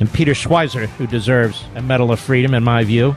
and 0.00 0.12
Peter 0.12 0.32
Schweizer, 0.32 0.86
who 0.86 1.06
deserves 1.06 1.64
a 1.74 1.82
Medal 1.82 2.12
of 2.12 2.20
Freedom, 2.20 2.54
in 2.54 2.64
my 2.64 2.84
view. 2.84 3.16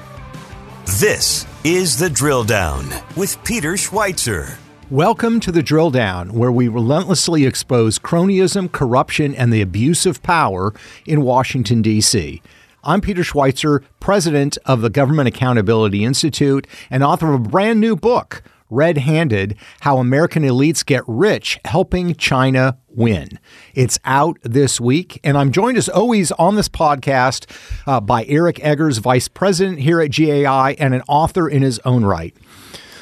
This 1.00 1.46
is 1.64 1.98
The 1.98 2.10
Drill 2.10 2.44
Down 2.44 2.90
with 3.16 3.44
Peter 3.44 3.74
Schweizer. 3.74 4.58
Welcome 4.90 5.40
to 5.40 5.52
the 5.52 5.64
Drill 5.64 5.90
Down, 5.90 6.34
where 6.34 6.52
we 6.52 6.68
relentlessly 6.68 7.46
expose 7.46 7.98
cronyism, 7.98 8.72
corruption, 8.72 9.34
and 9.36 9.54
the 9.54 9.62
abuse 9.62 10.06
of 10.06 10.22
power 10.22 10.74
in 11.06 11.22
Washington, 11.22 11.82
D.C. 11.82 12.42
I'm 12.84 13.00
Peter 13.00 13.22
Schweizer, 13.22 13.84
president 14.00 14.58
of 14.66 14.82
the 14.82 14.90
Government 14.90 15.28
Accountability 15.28 16.04
Institute 16.04 16.68
and 16.90 17.04
author 17.04 17.32
of 17.34 17.46
a 17.46 17.50
brand 17.50 17.80
new 17.80 17.96
book, 17.96 18.42
Red 18.72 18.98
Handed 18.98 19.58
How 19.82 19.98
American 19.98 20.44
Elites 20.44 20.84
Get 20.86 21.04
Rich 21.06 21.60
Helping 21.66 22.16
China 22.16 22.78
Win. 22.88 23.38
It's 23.76 24.00
out 24.06 24.38
this 24.44 24.80
week, 24.80 25.20
and 25.24 25.38
I'm 25.38 25.52
joined 25.52 25.78
as 25.78 25.90
always 25.90 26.32
on 26.32 26.56
this 26.56 26.70
podcast 26.70 27.46
uh, 27.86 28.00
by 28.00 28.24
Eric 28.26 28.64
Eggers, 28.64 29.00
vice 29.00 29.28
president 29.28 29.80
here 29.80 30.00
at 30.02 30.12
GAI 30.12 30.76
and 30.80 30.94
an 30.94 31.02
author 31.10 31.50
in 31.50 31.62
his 31.62 31.80
own 31.86 32.06
right. 32.06 32.36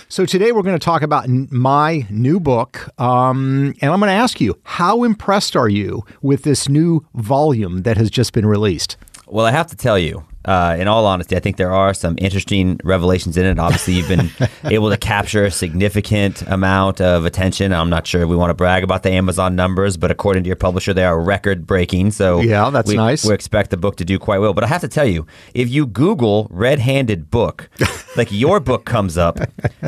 So 0.08 0.26
today 0.26 0.52
we're 0.52 0.64
going 0.64 0.78
to 0.78 0.84
talk 0.84 1.04
about 1.04 1.28
my 1.28 2.08
new 2.10 2.40
book, 2.40 2.90
um, 3.00 3.76
and 3.80 3.92
I'm 3.92 4.00
going 4.00 4.10
to 4.10 4.14
ask 4.14 4.42
you, 4.42 4.60
how 4.64 5.04
impressed 5.04 5.56
are 5.56 5.70
you 5.70 6.04
with 6.24 6.42
this 6.42 6.68
new 6.68 7.06
volume 7.14 7.84
that 7.84 7.96
has 7.98 8.10
just 8.10 8.34
been 8.34 8.48
released? 8.48 8.98
Well, 9.28 9.46
I 9.46 9.52
have 9.52 9.68
to 9.68 9.76
tell 9.76 10.00
you, 10.00 10.26
uh, 10.50 10.76
in 10.80 10.88
all 10.88 11.06
honesty, 11.06 11.36
I 11.36 11.40
think 11.40 11.58
there 11.58 11.72
are 11.72 11.94
some 11.94 12.16
interesting 12.18 12.80
revelations 12.84 13.38
in 13.38 13.46
it. 13.46 13.60
Obviously, 13.60 13.94
you've 13.94 14.08
been 14.08 14.32
able 14.64 14.90
to 14.90 14.98
capture 14.98 15.46
a 15.46 15.52
significant 15.52 16.42
amount 16.48 17.02
of 17.02 17.26
attention. 17.26 17.72
I'm 17.72 17.92
not 17.92 18.08
sure 18.08 18.24
if 18.24 18.30
we 18.30 18.36
want 18.36 18.50
to 18.50 18.56
brag 18.56 18.84
about 18.84 19.04
the 19.04 19.12
Amazon 19.12 19.56
numbers, 19.56 19.96
but 19.96 20.10
according 20.10 20.42
to 20.44 20.48
your 20.48 20.56
publisher, 20.56 20.92
they 20.92 21.04
are 21.04 21.22
record 21.22 21.68
breaking. 21.68 22.10
So 22.10 22.42
Yeah, 22.42 22.72
that's 22.72 22.90
we, 22.90 22.96
nice. 22.96 23.24
We 23.24 23.36
expect 23.36 23.70
the 23.70 23.78
book 23.78 23.98
to 23.98 24.06
do 24.06 24.18
quite 24.18 24.40
well. 24.40 24.56
But 24.56 24.64
I 24.64 24.68
have 24.68 24.82
to 24.82 24.88
tell 24.88 25.06
you, 25.06 25.28
if 25.54 25.70
you 25.70 25.86
Google 25.86 26.48
"red 26.50 26.80
handed 26.80 27.30
book," 27.30 27.70
like 28.16 28.32
your 28.32 28.60
book 28.60 28.86
comes 28.86 29.18
up, 29.18 29.38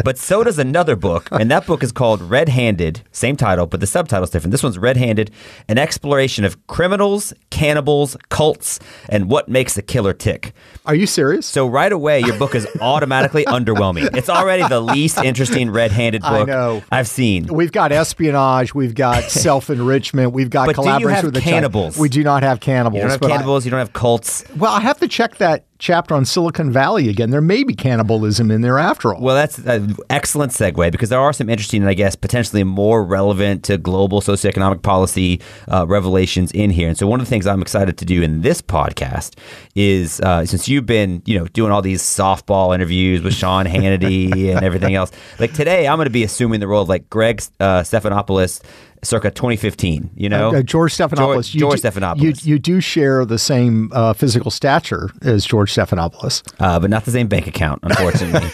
but 0.03 0.17
so 0.17 0.43
does 0.43 0.59
another 0.59 0.95
book, 0.95 1.27
and 1.31 1.49
that 1.51 1.65
book 1.65 1.83
is 1.83 1.91
called 1.91 2.21
"Red 2.21 2.49
Handed," 2.49 3.01
same 3.11 3.35
title, 3.35 3.65
but 3.67 3.79
the 3.79 3.87
subtitle's 3.87 4.29
different. 4.29 4.51
This 4.51 4.63
one's 4.63 4.77
"Red 4.77 4.97
Handed," 4.97 5.31
an 5.67 5.77
exploration 5.77 6.45
of 6.45 6.65
criminals, 6.67 7.33
cannibals, 7.49 8.15
cults, 8.29 8.79
and 9.09 9.29
what 9.29 9.49
makes 9.49 9.77
a 9.77 9.81
killer 9.81 10.13
tick. 10.13 10.53
Are 10.85 10.95
you 10.95 11.07
serious? 11.07 11.45
So 11.45 11.67
right 11.67 11.91
away, 11.91 12.19
your 12.21 12.37
book 12.37 12.55
is 12.55 12.67
automatically 12.79 13.45
underwhelming. 13.45 14.15
It's 14.15 14.29
already 14.29 14.67
the 14.67 14.79
least 14.81 15.17
interesting 15.19 15.71
red-handed 15.71 16.21
book 16.21 16.31
I 16.31 16.37
book 16.39 16.47
know. 16.47 16.83
I've 16.91 17.07
seen. 17.07 17.47
We've 17.47 17.71
got 17.71 17.91
espionage, 17.91 18.73
we've 18.73 18.95
got 18.95 19.23
self 19.31 19.69
enrichment, 19.69 20.33
we've 20.33 20.49
got 20.49 20.67
But 20.67 20.75
do 20.75 20.81
you 20.81 20.83
collaboration 20.85 21.15
have 21.15 21.25
with 21.25 21.33
the 21.33 21.41
cannibals? 21.41 21.97
We 21.97 22.09
do 22.09 22.23
not 22.23 22.43
have 22.43 22.59
cannibals. 22.59 22.95
You 22.97 23.01
don't 23.01 23.11
have 23.11 23.19
but 23.21 23.31
I- 23.31 23.35
cannibals. 23.35 23.65
you 23.65 23.71
don't 23.71 23.79
have 23.79 23.93
cults. 23.93 24.43
well, 24.57 24.71
I 24.71 24.81
have 24.81 24.99
to 24.99 25.07
check 25.07 25.37
that 25.37 25.65
chapter 25.81 26.13
on 26.13 26.23
Silicon 26.23 26.71
Valley 26.71 27.09
again. 27.09 27.31
There 27.31 27.41
may 27.41 27.63
be 27.63 27.73
cannibalism 27.73 28.51
in 28.51 28.61
there 28.61 28.77
after 28.77 29.13
all. 29.13 29.21
Well, 29.21 29.35
that's 29.35 29.57
an 29.57 29.97
excellent 30.09 30.53
segue 30.53 30.91
because 30.91 31.09
there 31.09 31.19
are 31.19 31.33
some 31.33 31.49
interesting 31.49 31.81
and 31.81 31.89
I 31.89 31.95
guess 31.95 32.15
potentially 32.15 32.63
more 32.63 33.03
relevant 33.03 33.63
to 33.65 33.77
global 33.77 34.21
socioeconomic 34.21 34.83
policy 34.83 35.41
uh, 35.67 35.85
revelations 35.87 36.51
in 36.51 36.69
here. 36.69 36.87
And 36.87 36.97
so 36.97 37.07
one 37.07 37.19
of 37.19 37.25
the 37.25 37.29
things 37.29 37.47
I'm 37.47 37.61
excited 37.61 37.97
to 37.97 38.05
do 38.05 38.21
in 38.21 38.41
this 38.41 38.61
podcast 38.61 39.35
is 39.75 40.21
uh, 40.21 40.45
since 40.45 40.69
you've 40.69 40.85
been 40.85 41.23
you 41.25 41.37
know 41.37 41.47
doing 41.47 41.71
all 41.71 41.81
these 41.81 42.03
softball 42.03 42.73
interviews 42.73 43.23
with 43.23 43.33
Sean 43.33 43.65
Hannity 43.65 44.55
and 44.55 44.63
everything 44.63 44.93
else, 44.93 45.11
like 45.39 45.53
today 45.53 45.87
I'm 45.87 45.97
going 45.97 46.05
to 46.05 46.11
be 46.11 46.23
assuming 46.23 46.59
the 46.59 46.67
role 46.67 46.83
of 46.83 46.89
like 46.89 47.09
Greg 47.09 47.41
uh, 47.59 47.81
Stephanopoulos 47.81 48.61
circa 49.03 49.31
2015. 49.31 50.11
You 50.15 50.29
know, 50.29 50.53
Uh, 50.55 50.61
George 50.61 50.93
Stephanopoulos. 50.95 51.33
George, 51.33 51.53
you 51.55 51.59
George 51.61 51.81
do, 51.81 51.87
Stephanopoulos. 51.89 52.21
You, 52.45 52.53
you 52.53 52.59
do 52.59 52.79
share 52.81 53.25
the 53.25 53.39
same 53.39 53.89
uh, 53.93 54.13
physical 54.13 54.51
stature 54.51 55.09
as 55.23 55.45
George 55.45 55.73
Stephanopoulos. 55.73 56.43
uh, 56.59 56.79
but 56.79 56.89
not 56.89 57.05
the 57.05 57.11
same 57.11 57.27
bank 57.27 57.47
account, 57.47 57.79
unfortunately. 57.83 58.49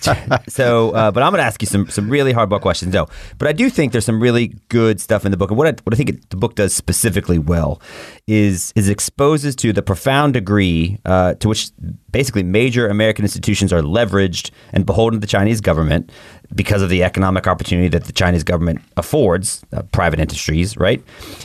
so, 0.48 0.90
uh, 0.90 1.10
but 1.10 1.22
I'm 1.22 1.30
going 1.32 1.38
to 1.40 1.44
ask 1.46 1.60
you 1.62 1.66
some 1.66 1.88
some 1.88 2.08
really 2.08 2.32
hardball 2.32 2.60
questions. 2.60 2.92
No, 2.92 3.06
but 3.38 3.48
I 3.48 3.52
do 3.52 3.70
think 3.70 3.92
there's 3.92 4.04
some 4.04 4.20
really 4.20 4.54
good 4.68 5.00
stuff 5.00 5.24
in 5.24 5.30
the 5.30 5.36
book, 5.36 5.50
and 5.50 5.58
what 5.58 5.66
I, 5.68 5.74
what 5.84 5.94
I 5.94 5.96
think 5.96 6.10
it, 6.10 6.30
the 6.30 6.36
book 6.36 6.54
does 6.54 6.74
specifically 6.74 7.38
well 7.38 7.80
is 8.28 8.72
is 8.76 8.88
exposes 8.88 9.56
to 9.56 9.72
the 9.72 9.82
profound 9.82 10.34
degree 10.34 10.98
uh, 11.04 11.34
to 11.34 11.48
which 11.48 11.70
basically 12.12 12.42
major 12.44 12.88
American 12.88 13.24
institutions 13.24 13.72
are 13.72 13.82
leveraged 13.82 14.50
and 14.72 14.86
beholden 14.86 15.18
to 15.18 15.20
the 15.20 15.26
Chinese 15.26 15.60
government 15.60 16.10
because 16.54 16.82
of 16.82 16.88
the 16.88 17.02
economic 17.02 17.48
opportunity 17.48 17.88
that 17.88 18.04
the 18.04 18.12
Chinese 18.12 18.44
government 18.44 18.80
affords 18.96 19.64
uh, 19.72 19.82
private 19.90 20.20
industries, 20.20 20.76
right? 20.76 21.02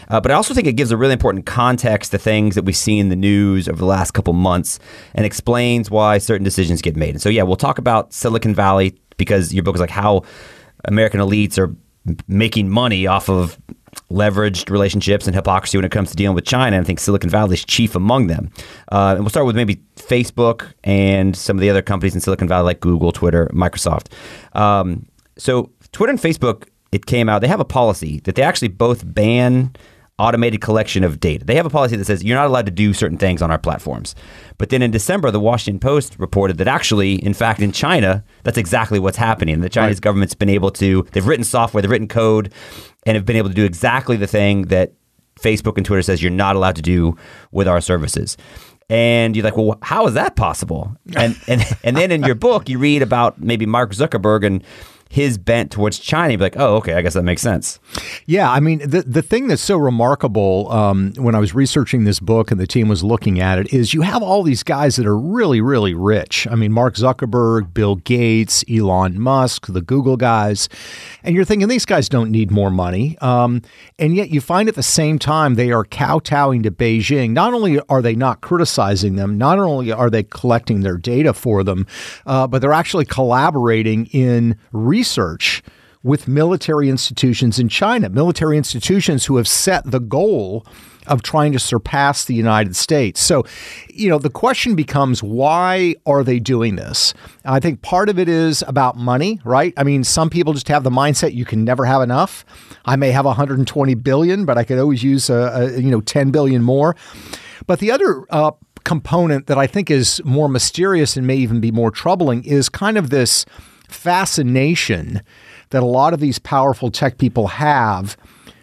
Uh, 0.09 0.21
but 0.21 0.31
I 0.31 0.35
also 0.35 0.53
think 0.53 0.67
it 0.67 0.73
gives 0.73 0.91
a 0.91 0.97
really 0.97 1.13
important 1.13 1.45
context 1.47 2.11
to 2.11 2.19
things 2.19 2.53
that 2.53 2.63
we 2.63 2.73
see 2.73 2.99
in 2.99 3.09
the 3.09 3.15
news 3.15 3.67
over 3.67 3.77
the 3.77 3.85
last 3.85 4.11
couple 4.11 4.33
months 4.33 4.79
and 5.15 5.25
explains 5.25 5.89
why 5.89 6.19
certain 6.19 6.44
decisions 6.44 6.81
get 6.83 6.95
made. 6.95 7.11
And 7.11 7.21
so, 7.21 7.29
yeah, 7.29 7.44
we'll 7.44 7.55
talk 7.55 7.79
about 7.79 8.13
Silicon 8.13 8.53
Valley 8.53 8.95
because 9.17 9.51
your 9.53 9.63
book 9.63 9.75
is 9.75 9.81
like 9.81 9.89
how 9.89 10.23
American 10.85 11.19
elites 11.19 11.57
are 11.57 11.75
making 12.27 12.69
money 12.69 13.07
off 13.07 13.29
of 13.29 13.57
leveraged 14.12 14.70
relationships 14.70 15.28
and 15.28 15.36
hypocrisy 15.36 15.78
when 15.78 15.86
it 15.86 15.92
comes 15.92 16.09
to 16.09 16.16
dealing 16.16 16.36
with 16.36 16.46
China. 16.46 16.80
I 16.80 16.84
think 16.84 17.00
Silicon 17.00 17.30
Valley 17.30 17.56
is 17.56 17.66
chief 17.66 17.96
among 17.96 18.28
them. 18.28 18.52
Uh, 18.92 19.14
and 19.16 19.20
we'll 19.22 19.30
start 19.30 19.46
with 19.46 19.56
maybe 19.56 19.81
Facebook 19.96 20.72
and 20.84 21.36
some 21.36 21.58
of 21.58 21.62
the 21.62 21.70
other 21.70 21.81
companies 21.81 22.16
in 22.16 22.22
Silicon 22.22 22.48
Valley 22.48 22.66
like 22.66 22.80
Google, 22.80 23.12
Twitter, 23.12 23.50
Microsoft. 23.53 24.08
Um, 24.53 25.06
so 25.38 25.72
Twitter 25.92 26.12
and 26.12 26.20
Facebook, 26.20 26.68
it 26.92 27.06
came 27.06 27.30
out, 27.30 27.40
they 27.40 27.48
have 27.48 27.59
a 27.59 27.66
policy 27.66 28.22
that 28.22 28.36
they 28.36 28.44
actually 28.44 28.70
both 28.70 29.03
ban 29.14 29.75
automated 30.19 30.61
collection 30.61 31.03
of 31.03 31.19
data. 31.19 31.45
They 31.45 31.55
have 31.55 31.66
a 31.66 31.69
policy 31.69 31.95
that 31.95 32.05
says 32.05 32.23
you're 32.23 32.38
not 32.38 32.47
allowed 32.47 32.66
to 32.66 32.72
do 32.72 32.94
certain 32.94 33.17
things 33.17 33.41
on 33.41 33.51
our 33.51 33.59
platforms. 33.59 34.16
But 34.57 34.69
then 34.69 34.81
in 34.81 34.89
December, 34.89 35.29
the 35.29 35.39
Washington 35.39 35.79
Post 35.79 36.17
reported 36.17 36.57
that 36.57 36.67
actually, 36.67 37.16
in 37.23 37.33
fact, 37.33 37.61
in 37.61 37.72
China, 37.72 38.23
that's 38.44 38.57
exactly 38.57 39.00
what's 39.00 39.17
happening. 39.17 39.61
The 39.61 39.69
Chinese 39.69 40.00
government's 40.00 40.33
been 40.33 40.50
able 40.50 40.72
to, 40.72 41.06
they've 41.11 41.25
written 41.25 41.44
software, 41.44 41.81
they've 41.81 41.91
written 41.91 42.07
code, 42.07 42.51
and 43.06 43.16
have 43.16 43.25
been 43.25 43.35
able 43.35 43.50
to 43.50 43.56
do 43.56 43.66
exactly 43.66 44.17
the 44.17 44.27
thing 44.27 44.63
that 44.63 44.94
Facebook 45.39 45.77
and 45.77 45.85
Twitter 45.85 46.01
says 46.01 46.23
you're 46.23 46.31
not 46.31 46.56
allowed 46.56 46.75
to 46.77 46.81
do 46.81 47.16
with 47.51 47.67
our 47.67 47.79
services. 47.79 48.38
And 48.89 49.35
you're 49.35 49.44
like, 49.44 49.57
well, 49.57 49.77
how 49.81 50.07
is 50.07 50.13
that 50.16 50.35
possible? 50.35 50.95
And 51.16 51.38
and 51.47 51.63
and 51.83 51.95
then 51.97 52.11
in 52.11 52.23
your 52.23 52.35
book, 52.35 52.69
you 52.69 52.79
read 52.79 53.01
about 53.01 53.41
maybe 53.41 53.66
Mark 53.66 53.91
Zuckerberg 53.91 54.45
and 54.45 54.63
his 55.09 55.38
bent 55.38 55.72
towards 55.72 56.00
China. 56.00 56.31
You'd 56.31 56.38
be 56.38 56.44
like, 56.44 56.57
oh, 56.57 56.75
okay, 56.78 56.94
I 56.94 57.01
guess 57.01 57.13
that 57.13 57.23
makes 57.23 57.41
sense. 57.41 57.79
Yeah, 58.25 58.51
I 58.51 58.59
mean, 58.59 58.79
the 58.79 59.03
the 59.03 59.22
thing 59.22 59.47
that's 59.47 59.62
so 59.62 59.78
remarkable 59.78 60.72
um, 60.72 61.13
when 61.18 61.35
I 61.35 61.40
was 61.40 61.53
researching 61.53 62.03
this 62.03 62.19
book 62.19 62.51
and 62.51 62.59
the 62.59 62.68
team 62.68 62.88
was 62.88 63.03
looking 63.03 63.40
at 63.40 63.59
it 63.59 63.73
is 63.73 63.94
you 63.94 64.01
have 64.01 64.22
all 64.22 64.44
these 64.44 64.63
guys 64.63 64.95
that 64.97 65.06
are 65.06 65.18
really, 65.18 65.62
really 65.62 65.94
rich. 65.94 66.47
I 66.50 66.56
mean, 66.56 66.72
Mark 66.72 66.95
Zuckerberg, 66.95 67.73
Bill 67.73 67.95
Gates, 67.95 68.63
Elon 68.69 69.19
Musk, 69.19 69.68
the 69.68 69.81
Google 69.81 70.18
guys, 70.18 70.69
and 71.24 71.35
you're 71.35 71.45
thinking 71.45 71.68
these 71.68 71.85
guys 71.85 72.09
don't 72.09 72.31
need 72.31 72.51
more 72.51 72.69
money, 72.72 73.18
um, 73.19 73.62
and 74.00 74.16
yet 74.16 74.29
you 74.29 74.41
find 74.41 74.69
at 74.69 74.75
the 74.75 74.84
same 74.84 75.19
time 75.19 75.56
they 75.56 75.72
are 75.72 75.84
kowtowing 75.85 76.63
to 76.63 76.72
Beijing. 76.72 77.31
Not 77.31 77.53
only 77.53 77.79
are 77.89 78.01
they 78.01 78.16
not 78.16 78.41
criticizing 78.41 79.15
them, 79.15 79.38
not 79.38 79.59
only 79.59 79.92
are 79.92 80.09
they 80.09 80.24
collecting 80.24 80.81
their 80.81 80.98
data 80.98 81.33
for 81.33 81.63
them, 81.63 81.86
uh, 82.25 82.48
but 82.48 82.62
they're 82.62 82.74
actually 82.74 83.06
collaborating 83.06 84.07
in 84.07 84.57
research 84.97 85.61
with 86.01 86.27
military 86.27 86.89
institutions 86.89 87.59
in 87.59 87.69
China, 87.69 88.09
military 88.09 88.57
institutions 88.57 89.25
who 89.25 89.38
have 89.38 89.47
set 89.47 89.83
the 89.91 89.99
goal 89.99 90.65
of 91.05 91.21
trying 91.21 91.51
to 91.51 91.59
surpass 91.59 92.25
the 92.25 92.33
United 92.33 92.75
States. 92.75 93.21
So, 93.21 93.45
you 93.89 94.09
know, 94.09 94.17
the 94.17 94.29
question 94.29 94.75
becomes 94.75 95.21
why 95.21 95.95
are 96.05 96.23
they 96.23 96.39
doing 96.39 96.75
this? 96.75 97.13
I 97.45 97.59
think 97.59 97.81
part 97.81 98.09
of 98.09 98.17
it 98.17 98.27
is 98.27 98.63
about 98.67 98.97
money, 98.97 99.39
right? 99.44 99.73
I 99.77 99.83
mean, 99.83 100.03
some 100.03 100.29
people 100.29 100.53
just 100.53 100.67
have 100.67 100.83
the 100.83 100.89
mindset 100.89 101.33
you 101.33 101.45
can 101.45 101.63
never 101.63 101.85
have 101.85 102.01
enough. 102.01 102.44
I 102.85 102.95
may 102.95 103.11
have 103.11 103.25
120 103.25 103.94
billion, 103.95 104.45
but 104.45 104.57
I 104.57 104.63
could 104.63 104.79
always 104.79 105.03
use 105.03 105.29
a, 105.29 105.71
a 105.75 105.79
you 105.79 105.91
know 105.91 106.01
10 106.01 106.31
billion 106.31 106.63
more. 106.63 106.95
But 107.67 107.79
the 107.79 107.91
other 107.91 108.25
uh, 108.29 108.51
component 108.83 109.47
that 109.47 109.57
I 109.57 109.67
think 109.67 109.91
is 109.91 110.21
more 110.25 110.49
mysterious 110.49 111.17
and 111.17 111.27
may 111.27 111.35
even 111.35 111.59
be 111.59 111.71
more 111.71 111.91
troubling 111.91 112.44
is 112.44 112.69
kind 112.69 112.97
of 112.97 113.09
this 113.09 113.45
fascination 113.89 115.22
that 115.69 115.84
a 115.84 115.86
lot 115.86 116.13
of 116.13 116.19
these 116.19 116.39
powerful 116.39 116.92
tech 116.92 117.18
people 117.18 117.48
have 117.48 118.18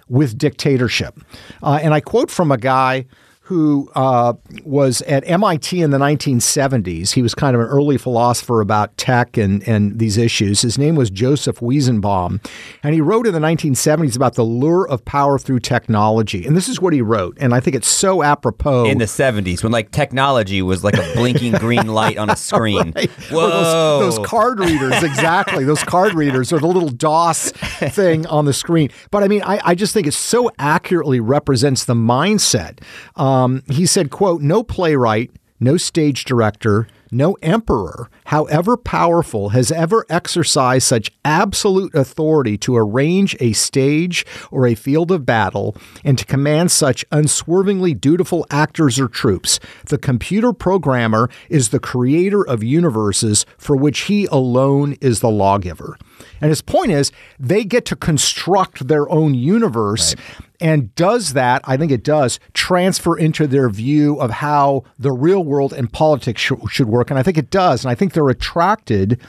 with 0.09 0.37
dictatorship. 0.37 1.19
Uh, 1.63 1.79
and 1.83 1.95
I 1.95 2.01
quote 2.01 2.31
from 2.31 2.53
a 2.53 2.59
guy 2.59 3.07
who 3.45 3.91
uh, 3.95 4.33
was 4.65 5.03
at 5.03 5.23
MIT 5.29 5.83
in 5.83 5.91
the 5.91 5.99
1970s. 5.99 7.13
He 7.13 7.21
was 7.21 7.35
kind 7.35 7.55
of 7.55 7.61
an 7.61 7.67
early 7.67 7.99
philosopher 7.99 8.63
about 8.63 8.97
tech 8.97 9.37
and, 9.37 9.63
and 9.69 9.99
these 9.99 10.17
issues. 10.17 10.63
His 10.63 10.79
name 10.79 10.95
was 10.95 11.11
Joseph 11.11 11.61
Weizenbaum. 11.61 12.43
And 12.83 12.95
he 12.95 13.03
wrote 13.03 13.27
in 13.27 13.35
the 13.35 13.41
1970s 13.41 14.17
about 14.17 14.37
the 14.37 14.45
lure 14.45 14.89
of 14.89 15.05
power 15.05 15.39
through 15.39 15.61
technology. 15.61 16.47
And 16.47 16.57
this 16.57 16.71
is 16.71 16.81
what 16.81 16.95
he 16.95 17.03
wrote. 17.03 17.37
And 17.39 17.53
I 17.53 17.61
think 17.61 17.77
it's 17.77 17.89
so 17.89 18.23
apropos. 18.23 18.87
In 18.87 18.97
the 18.97 19.05
70s, 19.05 19.63
when 19.63 19.73
like 19.73 19.91
technology 19.91 20.63
was 20.63 20.83
like 20.83 20.97
a 20.97 21.13
blinking 21.15 21.53
green 21.53 21.89
light 21.89 22.17
on 22.17 22.31
a 22.31 22.37
screen. 22.45 22.95
Right. 22.97 23.11
Whoa. 23.31 23.51
Those, 23.51 24.17
those 24.17 24.27
card 24.27 24.59
readers, 24.59 25.03
exactly. 25.03 25.65
those 25.65 25.85
card 25.85 26.15
readers 26.15 26.51
or 26.51 26.61
the 26.61 26.67
little 26.67 26.89
DOS 26.89 27.51
thing 27.53 28.27
on 28.27 28.47
the 28.47 28.55
screen. 28.55 28.89
But 29.11 29.23
I 29.23 29.29
mean, 29.29 29.43
I, 29.43 29.61
I 29.63 29.75
just 29.75 29.93
think 29.93 30.07
it 30.07 30.15
so 30.15 30.51
accurately 30.59 31.21
represents 31.21 31.85
the 31.85 31.95
mindset. 31.95 32.81
Um, 33.17 33.34
Um, 33.35 33.63
he 33.67 33.85
said, 33.85 34.11
quote, 34.11 34.43
no 34.43 34.63
playwright, 34.63 35.33
no 35.59 35.77
stage 35.77 36.25
director, 36.25 36.87
no 37.11 37.37
emperor, 37.43 38.09
however 38.27 38.77
powerful, 38.77 39.49
has 39.51 39.73
ever 39.73 40.07
exercised 40.09 40.87
such 40.87 41.11
absolute 41.25 41.95
authority 41.95 42.57
to 42.59 42.77
arrange 42.77 43.37
a 43.41 43.53
stage 43.53 44.25
or 44.53 44.67
a 44.67 44.75
field 44.77 45.11
of 45.11 45.27
battle 45.27 45.77
and 46.05 46.17
to 46.19 46.25
command 46.25 46.71
such 46.71 47.05
unswervingly 47.11 47.93
dutiful 47.95 48.47
actors 48.51 49.01
or 49.01 49.09
troops. 49.09 49.59
The 49.87 49.99
computer 49.99 50.53
programmer 50.53 51.29
is 51.49 51.71
the 51.71 51.81
creator 51.81 52.47
of 52.47 52.63
universes 52.63 53.47
for 53.59 53.77
which 53.77 54.01
he 54.03 54.27
alone 54.27 54.97
is 55.01 55.21
the 55.21 55.31
lawgiver. 55.31 55.97
And 56.41 56.51
his 56.51 56.63
point 56.63 56.93
is 56.93 57.11
they 57.39 57.65
get 57.65 57.85
to 57.87 57.97
construct 57.97 58.87
their 58.89 59.11
own 59.11 59.35
universe. 59.35 60.15
And 60.65 60.95
does 60.95 61.35
that, 61.35 61.61
I 61.67 61.77
think 61.77 61.93
it 61.93 62.03
does, 62.03 62.41
transfer 62.55 63.19
into 63.19 63.47
their 63.47 63.69
view 63.69 64.19
of 64.19 64.31
how 64.31 64.85
the 64.99 65.13
real 65.13 65.45
world 65.45 65.75
and 65.75 65.93
politics 65.93 66.41
sh- 66.41 66.53
should 66.71 66.89
work? 66.89 67.11
And 67.11 67.19
I 67.19 67.23
think 67.23 67.37
it 67.37 67.51
does. 67.51 67.85
And 67.85 67.91
I 67.93 67.95
think 67.95 68.15
they're 68.15 68.31
attracted 68.31 69.21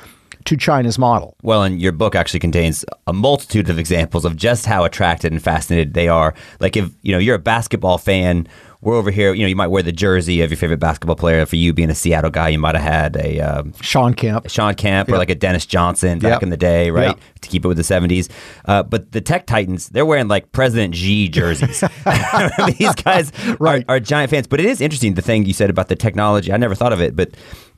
to 0.46 0.56
China's 0.56 0.98
model. 0.98 1.36
Well, 1.44 1.64
and 1.64 1.82
your 1.82 1.92
book 1.92 2.16
actually 2.16 2.40
contains 2.40 2.86
a 3.06 3.12
multitude 3.12 3.70
of 3.70 3.78
examples 3.78 4.24
of 4.24 4.38
just 4.38 4.66
how 4.66 4.86
attracted 4.86 5.34
and 5.34 5.44
fascinated 5.44 5.94
they 5.94 6.08
are. 6.08 6.34
Like 6.62 6.78
if 6.78 6.90
you 7.02 7.12
know 7.12 7.20
you're 7.20 7.36
a 7.36 7.40
basketball 7.40 7.98
fan, 7.98 8.48
we're 8.86 8.96
over 8.96 9.12
here. 9.12 9.34
You 9.34 9.42
know, 9.44 9.48
you 9.50 9.56
might 9.56 9.68
wear 9.68 9.84
the 9.84 9.92
jersey 9.92 10.42
of 10.42 10.52
your 10.52 10.58
favorite 10.58 10.80
basketball 10.80 11.16
player. 11.16 11.46
For 11.46 11.56
you 11.56 11.74
being 11.74 11.90
a 11.90 11.96
Seattle 11.96 12.30
guy, 12.30 12.50
you 12.50 12.60
might 12.60 12.76
have 12.76 12.84
had 12.84 13.16
a 13.18 13.40
um, 13.42 13.74
Shawn 13.82 14.14
Kemp. 14.14 14.50
Shawn 14.50 14.76
Kemp 14.76 15.10
or 15.10 15.18
like 15.18 15.30
a 15.30 15.36
Dennis 15.36 15.66
Johnson 15.66 16.20
back 16.20 16.34
Yep. 16.34 16.44
in 16.44 16.50
the 16.52 16.58
day, 16.58 16.92
right? 16.92 17.08
Yep. 17.08 17.20
To 17.42 17.50
keep 17.50 17.66
it 17.66 17.68
with 17.68 17.78
the 17.78 17.84
70s. 17.84 18.30
Uh, 18.66 18.84
but 18.84 19.12
the 19.12 19.22
Tech 19.22 19.46
Titans, 19.48 19.90
they're 19.90 20.06
wearing 20.06 20.28
like 20.28 20.52
President 20.52 20.96
Xi 20.96 21.28
jerseys. 21.30 21.84
These 22.78 22.96
guys 22.96 23.32
Right. 23.60 23.84
are, 23.90 23.96
are 23.96 24.00
giant 24.00 24.30
fans. 24.30 24.48
But 24.48 24.60
it 24.60 24.66
is 24.68 24.82
interesting 24.82 25.16
the 25.16 25.22
thing 25.22 25.46
you 25.46 25.54
said 25.54 25.70
about 25.70 25.88
the 25.88 25.96
technology. 25.96 26.52
I 26.54 26.58
never 26.58 26.76
thought 26.76 26.94
of 26.94 27.02
it, 27.02 27.16
but 27.16 27.32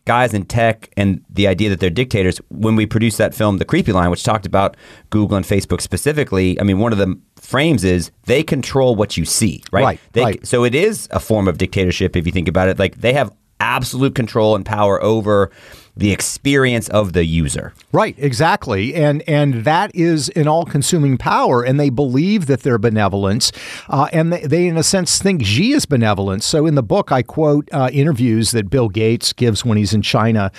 guys 0.08 0.34
in 0.34 0.46
tech 0.46 0.90
and 0.98 1.24
the 1.30 1.48
idea 1.48 1.70
that 1.70 1.80
they're 1.80 1.90
dictators. 1.90 2.40
When 2.50 2.76
we 2.76 2.86
produced 2.86 3.18
that 3.20 3.36
film, 3.36 3.58
The 3.58 3.66
Creepy 3.66 3.92
Line, 3.92 4.10
which 4.10 4.24
talked 4.24 4.46
about 4.46 4.76
Google 5.10 5.38
and 5.38 5.46
Facebook 5.46 5.82
specifically, 5.82 6.60
I 6.60 6.64
mean, 6.64 6.80
one 6.80 6.94
of 6.94 6.98
the 6.98 7.20
frames 7.36 7.84
is 7.84 8.10
they 8.24 8.42
control 8.42 8.96
what 8.96 9.18
you 9.18 9.26
see, 9.26 9.62
right? 9.72 9.84
Right, 9.84 10.00
They, 10.14 10.24
right. 10.24 10.48
So 10.48 10.64
it 10.64 10.74
is 10.74 11.08
a 11.12 11.20
form 11.20 11.48
of 11.48 11.58
dictatorship 11.58 12.16
if 12.16 12.26
you 12.26 12.32
think 12.32 12.48
about 12.48 12.70
it. 12.70 12.80
Like 12.80 13.02
they 13.02 13.14
have 13.14 13.32
absolute 13.60 14.16
control 14.16 14.56
and 14.56 14.66
power 14.66 15.04
over 15.04 15.52
the 15.98 16.12
experience 16.12 16.88
of 16.90 17.14
the 17.14 17.26
user. 17.26 17.74
Right, 17.92 18.16
exactly, 18.18 18.94
and 18.96 19.24
and 19.28 19.66
that 19.66 19.92
is 19.96 20.30
an 20.30 20.48
all-consuming 20.48 21.18
power, 21.18 21.64
and 21.64 21.80
they 21.80 21.90
believe 21.90 22.46
that 22.46 22.62
they're 22.62 22.78
benevolence, 22.78 23.52
uh, 23.90 24.08
and 24.14 24.32
they, 24.32 24.42
they, 24.42 24.68
in 24.68 24.78
a 24.78 24.84
sense, 24.84 25.20
think 25.20 25.44
Xi 25.44 25.72
is 25.72 25.86
benevolent. 25.86 26.44
So 26.44 26.66
in 26.66 26.76
the 26.76 26.84
book, 26.84 27.12
I 27.12 27.24
quote 27.24 27.68
uh, 27.74 27.90
interviews 27.92 28.52
that 28.52 28.70
Bill 28.70 28.90
Gates 28.90 29.34
gives 29.34 29.66
when 29.66 29.78
he's 29.78 29.94
in 29.94 30.02
China, 30.02 30.52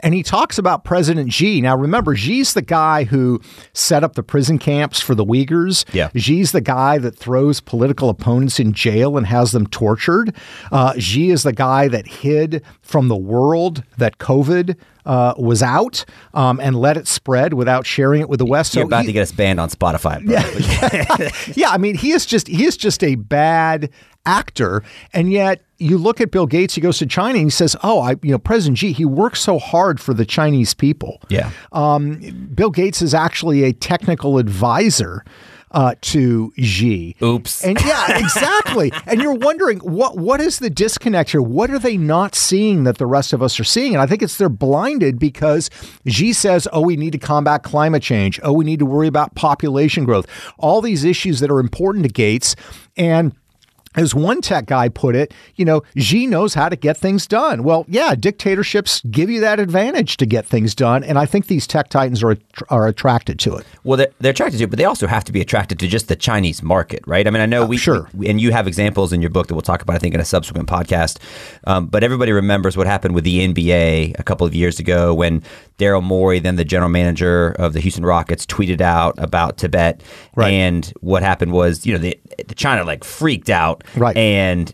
and 0.00 0.14
he 0.14 0.22
talks 0.22 0.58
about 0.58 0.84
President 0.84 1.32
Xi. 1.32 1.60
Now, 1.60 1.76
remember, 1.76 2.14
Xi's 2.14 2.54
the 2.54 2.62
guy 2.62 3.04
who 3.04 3.40
set 3.72 4.04
up 4.04 4.14
the 4.14 4.22
prison 4.22 4.58
camps 4.58 5.00
for 5.00 5.14
the 5.14 5.24
Uyghurs. 5.24 5.84
Yeah. 5.92 6.10
Xi's 6.14 6.52
the 6.52 6.60
guy 6.60 6.98
that 6.98 7.16
throws 7.16 7.60
political 7.60 8.08
opponents 8.08 8.60
in 8.60 8.72
jail 8.72 9.16
and 9.16 9.26
has 9.26 9.52
them 9.52 9.66
tortured. 9.66 10.34
Uh, 10.70 10.94
Xi 10.98 11.30
is 11.30 11.42
the 11.42 11.52
guy 11.52 11.88
that 11.88 12.06
hid 12.06 12.62
from 12.82 13.08
the 13.08 13.16
world 13.16 13.82
that 13.98 14.18
COVID 14.18 14.76
uh, 15.06 15.34
was 15.36 15.62
out 15.62 16.04
um, 16.32 16.60
and 16.60 16.76
let 16.76 16.96
it 16.96 17.06
spread 17.06 17.54
without 17.54 17.86
sharing 17.86 18.20
it 18.20 18.28
with 18.28 18.38
the 18.38 18.46
West. 18.46 18.74
You're 18.74 18.84
about 18.84 19.02
he- 19.02 19.08
to 19.08 19.12
get 19.12 19.22
us 19.22 19.32
banned 19.32 19.60
on 19.60 19.68
Spotify. 19.68 20.24
Bro. 20.24 21.54
yeah, 21.54 21.70
I 21.70 21.78
mean, 21.78 21.94
he 21.94 22.12
is 22.12 22.26
just 22.26 22.48
he 22.48 22.64
is 22.64 22.76
just 22.76 23.02
a 23.04 23.16
bad 23.16 23.90
actor, 24.26 24.82
and 25.12 25.30
yet 25.30 25.62
you 25.78 25.98
look 25.98 26.20
at 26.20 26.30
Bill 26.30 26.46
Gates. 26.46 26.74
He 26.74 26.80
goes 26.80 26.98
to 26.98 27.06
China 27.06 27.38
and 27.38 27.46
he 27.46 27.50
says, 27.50 27.76
"Oh, 27.82 28.00
I, 28.00 28.12
you 28.22 28.30
know, 28.30 28.38
President 28.38 28.78
Xi, 28.78 28.92
he 28.92 29.04
works 29.04 29.40
so 29.40 29.58
hard 29.58 30.00
for 30.00 30.14
the 30.14 30.24
Chinese 30.24 30.74
people." 30.74 31.20
yeah. 31.28 31.50
Um, 31.72 32.50
Bill 32.54 32.70
Gates 32.70 33.02
is 33.02 33.14
actually 33.14 33.64
a 33.64 33.72
technical 33.72 34.38
advisor. 34.38 35.24
Uh, 35.74 35.94
to 36.00 36.52
Xi. 36.56 37.16
Oops. 37.20 37.64
And 37.64 37.76
yeah, 37.84 38.18
exactly. 38.24 38.92
and 39.06 39.20
you're 39.20 39.34
wondering 39.34 39.80
what 39.80 40.16
what 40.16 40.40
is 40.40 40.60
the 40.60 40.70
disconnect 40.70 41.30
here? 41.32 41.42
What 41.42 41.68
are 41.70 41.80
they 41.80 41.96
not 41.96 42.36
seeing 42.36 42.84
that 42.84 42.98
the 42.98 43.06
rest 43.06 43.32
of 43.32 43.42
us 43.42 43.58
are 43.58 43.64
seeing? 43.64 43.92
And 43.92 44.00
I 44.00 44.06
think 44.06 44.22
it's 44.22 44.38
they're 44.38 44.48
blinded 44.48 45.18
because 45.18 45.70
Xi 46.06 46.32
says, 46.32 46.68
"Oh, 46.72 46.82
we 46.82 46.94
need 46.96 47.10
to 47.10 47.18
combat 47.18 47.64
climate 47.64 48.04
change. 48.04 48.38
Oh, 48.44 48.52
we 48.52 48.64
need 48.64 48.78
to 48.78 48.86
worry 48.86 49.08
about 49.08 49.34
population 49.34 50.04
growth. 50.04 50.26
All 50.58 50.80
these 50.80 51.02
issues 51.02 51.40
that 51.40 51.50
are 51.50 51.58
important 51.58 52.04
to 52.04 52.08
Gates." 52.08 52.54
And 52.96 53.34
as 53.96 54.14
one 54.14 54.40
tech 54.40 54.66
guy 54.66 54.88
put 54.88 55.14
it, 55.16 55.32
you 55.56 55.64
know, 55.64 55.82
Xi 55.96 56.26
knows 56.26 56.54
how 56.54 56.68
to 56.68 56.76
get 56.76 56.96
things 56.96 57.26
done. 57.26 57.62
Well, 57.62 57.84
yeah, 57.88 58.14
dictatorships 58.14 59.00
give 59.10 59.30
you 59.30 59.40
that 59.40 59.60
advantage 59.60 60.16
to 60.18 60.26
get 60.26 60.46
things 60.46 60.74
done, 60.74 61.04
and 61.04 61.18
I 61.18 61.26
think 61.26 61.46
these 61.46 61.66
tech 61.66 61.88
titans 61.88 62.22
are 62.22 62.36
are 62.70 62.86
attracted 62.86 63.38
to 63.40 63.56
it. 63.56 63.66
Well, 63.84 63.96
they're, 63.98 64.08
they're 64.20 64.30
attracted 64.30 64.58
to 64.58 64.64
it, 64.64 64.70
but 64.70 64.78
they 64.78 64.84
also 64.84 65.06
have 65.06 65.24
to 65.24 65.32
be 65.32 65.40
attracted 65.40 65.78
to 65.80 65.88
just 65.88 66.08
the 66.08 66.16
Chinese 66.16 66.62
market, 66.62 67.02
right? 67.06 67.26
I 67.26 67.30
mean, 67.30 67.42
I 67.42 67.46
know 67.46 67.64
we, 67.66 67.76
sure. 67.76 68.08
we- 68.14 68.28
and 68.28 68.40
you 68.40 68.52
have 68.52 68.66
examples 68.66 69.12
in 69.12 69.20
your 69.20 69.30
book 69.30 69.48
that 69.48 69.54
we'll 69.54 69.62
talk 69.62 69.82
about, 69.82 69.96
I 69.96 69.98
think, 69.98 70.14
in 70.14 70.20
a 70.20 70.24
subsequent 70.24 70.68
podcast. 70.68 71.18
Um, 71.66 71.86
but 71.86 72.02
everybody 72.04 72.32
remembers 72.32 72.76
what 72.76 72.86
happened 72.86 73.14
with 73.14 73.24
the 73.24 73.40
NBA 73.46 74.18
a 74.18 74.22
couple 74.22 74.46
of 74.46 74.54
years 74.54 74.78
ago 74.78 75.14
when 75.14 75.42
Daryl 75.78 76.02
Morey, 76.02 76.38
then 76.38 76.56
the 76.56 76.64
general 76.64 76.88
manager 76.90 77.50
of 77.58 77.72
the 77.72 77.80
Houston 77.80 78.04
Rockets, 78.06 78.46
tweeted 78.46 78.80
out 78.80 79.14
about 79.18 79.56
Tibet, 79.58 80.02
Right. 80.36 80.52
and 80.52 80.92
what 81.00 81.22
happened 81.22 81.52
was, 81.52 81.84
you 81.86 81.92
know, 81.92 81.98
the, 81.98 82.18
the 82.46 82.54
China 82.54 82.84
like 82.84 83.04
freaked 83.04 83.50
out, 83.50 83.83
Right. 83.96 84.16
and 84.16 84.72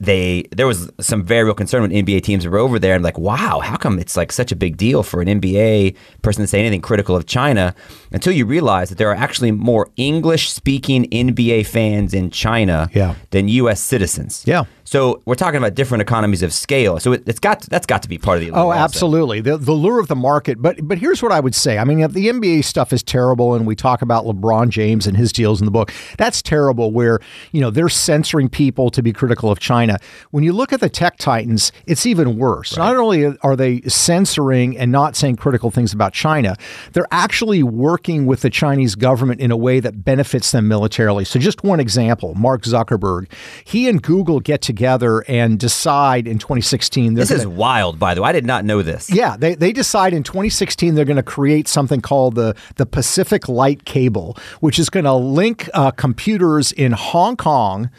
they 0.00 0.44
there 0.52 0.66
was 0.66 0.90
some 1.00 1.24
very 1.24 1.44
real 1.44 1.54
concern 1.54 1.82
when 1.82 1.90
NBA 1.90 2.22
teams 2.22 2.46
were 2.46 2.58
over 2.58 2.78
there 2.78 2.94
and 2.94 3.02
like, 3.04 3.18
wow, 3.18 3.60
how 3.60 3.76
come 3.76 3.98
it's 3.98 4.16
like 4.16 4.30
such 4.32 4.52
a 4.52 4.56
big 4.56 4.76
deal 4.76 5.02
for 5.02 5.20
an 5.20 5.28
NBA 5.28 5.96
person 6.22 6.42
to 6.42 6.46
say 6.46 6.60
anything 6.60 6.80
critical 6.80 7.16
of 7.16 7.26
China 7.26 7.74
until 8.12 8.32
you 8.32 8.46
realize 8.46 8.88
that 8.90 8.98
there 8.98 9.10
are 9.10 9.14
actually 9.16 9.50
more 9.52 9.88
English 9.96 10.50
speaking 10.50 11.04
NBA 11.10 11.66
fans 11.66 12.14
in 12.14 12.30
China 12.30 12.88
Yeah. 12.94 13.14
than 13.30 13.48
US 13.48 13.80
citizens. 13.80 14.44
Yeah. 14.46 14.64
So 14.84 15.20
we're 15.26 15.34
talking 15.34 15.58
about 15.58 15.74
different 15.74 16.00
economies 16.00 16.42
of 16.42 16.50
scale. 16.52 16.98
So 16.98 17.12
it, 17.12 17.22
it's 17.26 17.38
got 17.40 17.60
that's 17.62 17.84
got 17.86 18.02
to 18.04 18.08
be 18.08 18.16
part 18.16 18.38
of 18.38 18.44
the 18.46 18.52
Oh, 18.52 18.72
absolutely. 18.72 19.40
The 19.42 19.56
the 19.58 19.72
lure 19.72 20.00
of 20.00 20.08
the 20.08 20.16
market. 20.16 20.62
But 20.62 20.76
but 20.88 20.96
here's 20.98 21.22
what 21.22 21.30
I 21.32 21.40
would 21.40 21.54
say. 21.54 21.76
I 21.76 21.84
mean, 21.84 22.00
if 22.00 22.12
the 22.12 22.28
NBA 22.28 22.64
stuff 22.64 22.92
is 22.92 23.02
terrible, 23.02 23.52
and 23.54 23.66
we 23.66 23.76
talk 23.76 24.00
about 24.00 24.24
LeBron 24.24 24.70
James 24.70 25.06
and 25.06 25.14
his 25.16 25.30
deals 25.32 25.60
in 25.60 25.66
the 25.66 25.70
book. 25.70 25.92
That's 26.16 26.40
terrible. 26.40 26.90
Where 26.90 27.20
you 27.52 27.60
know 27.60 27.70
they're 27.70 27.90
censoring 27.90 28.48
people 28.48 28.90
to 28.90 29.02
be 29.02 29.12
critical 29.12 29.50
of 29.50 29.58
China. 29.58 29.87
When 30.30 30.44
you 30.44 30.52
look 30.52 30.72
at 30.72 30.80
the 30.80 30.88
tech 30.88 31.16
titans, 31.18 31.72
it's 31.86 32.04
even 32.04 32.36
worse. 32.38 32.76
Not 32.76 32.96
only 32.96 33.36
are 33.38 33.56
they 33.56 33.80
censoring 33.82 34.76
and 34.76 34.92
not 34.92 35.16
saying 35.16 35.36
critical 35.36 35.70
things 35.70 35.92
about 35.94 36.12
China, 36.12 36.56
they're 36.92 37.08
actually 37.10 37.62
working 37.62 38.26
with 38.26 38.42
the 38.42 38.50
Chinese 38.50 38.94
government 38.94 39.40
in 39.40 39.50
a 39.50 39.56
way 39.56 39.80
that 39.80 40.04
benefits 40.04 40.52
them 40.52 40.68
militarily. 40.68 41.24
So 41.24 41.38
just 41.38 41.64
one 41.64 41.80
example: 41.80 42.34
Mark 42.34 42.62
Zuckerberg. 42.62 43.30
He 43.64 43.88
and 43.88 44.02
Google 44.02 44.40
get 44.40 44.60
together 44.62 45.24
and 45.28 45.58
decide 45.58 46.26
in 46.26 46.38
2016. 46.38 47.14
This 47.14 47.30
is 47.30 47.44
gonna- 47.44 47.54
wild, 47.56 47.98
by 47.98 48.14
the 48.14 48.22
way. 48.22 48.28
I 48.28 48.32
did 48.32 48.44
not 48.46 48.64
know 48.64 48.82
this. 48.82 49.10
yeah, 49.10 49.36
they, 49.36 49.54
they 49.54 49.72
decide 49.72 50.12
in 50.12 50.22
2016 50.22 50.94
they're 50.94 51.04
going 51.04 51.16
to 51.16 51.22
create 51.22 51.66
something 51.68 52.00
called 52.00 52.34
the, 52.34 52.54
the 52.76 52.84
Pacific 52.86 53.48
Light 53.48 53.84
Cable, 53.84 54.36
which 54.60 54.78
is 54.78 54.90
going 54.90 55.04
to 55.04 55.14
link 55.14 55.68
uh, 55.72 55.90
computers 55.92 56.72
in 56.72 56.92
Hong 56.92 57.36
Kong 57.36 57.90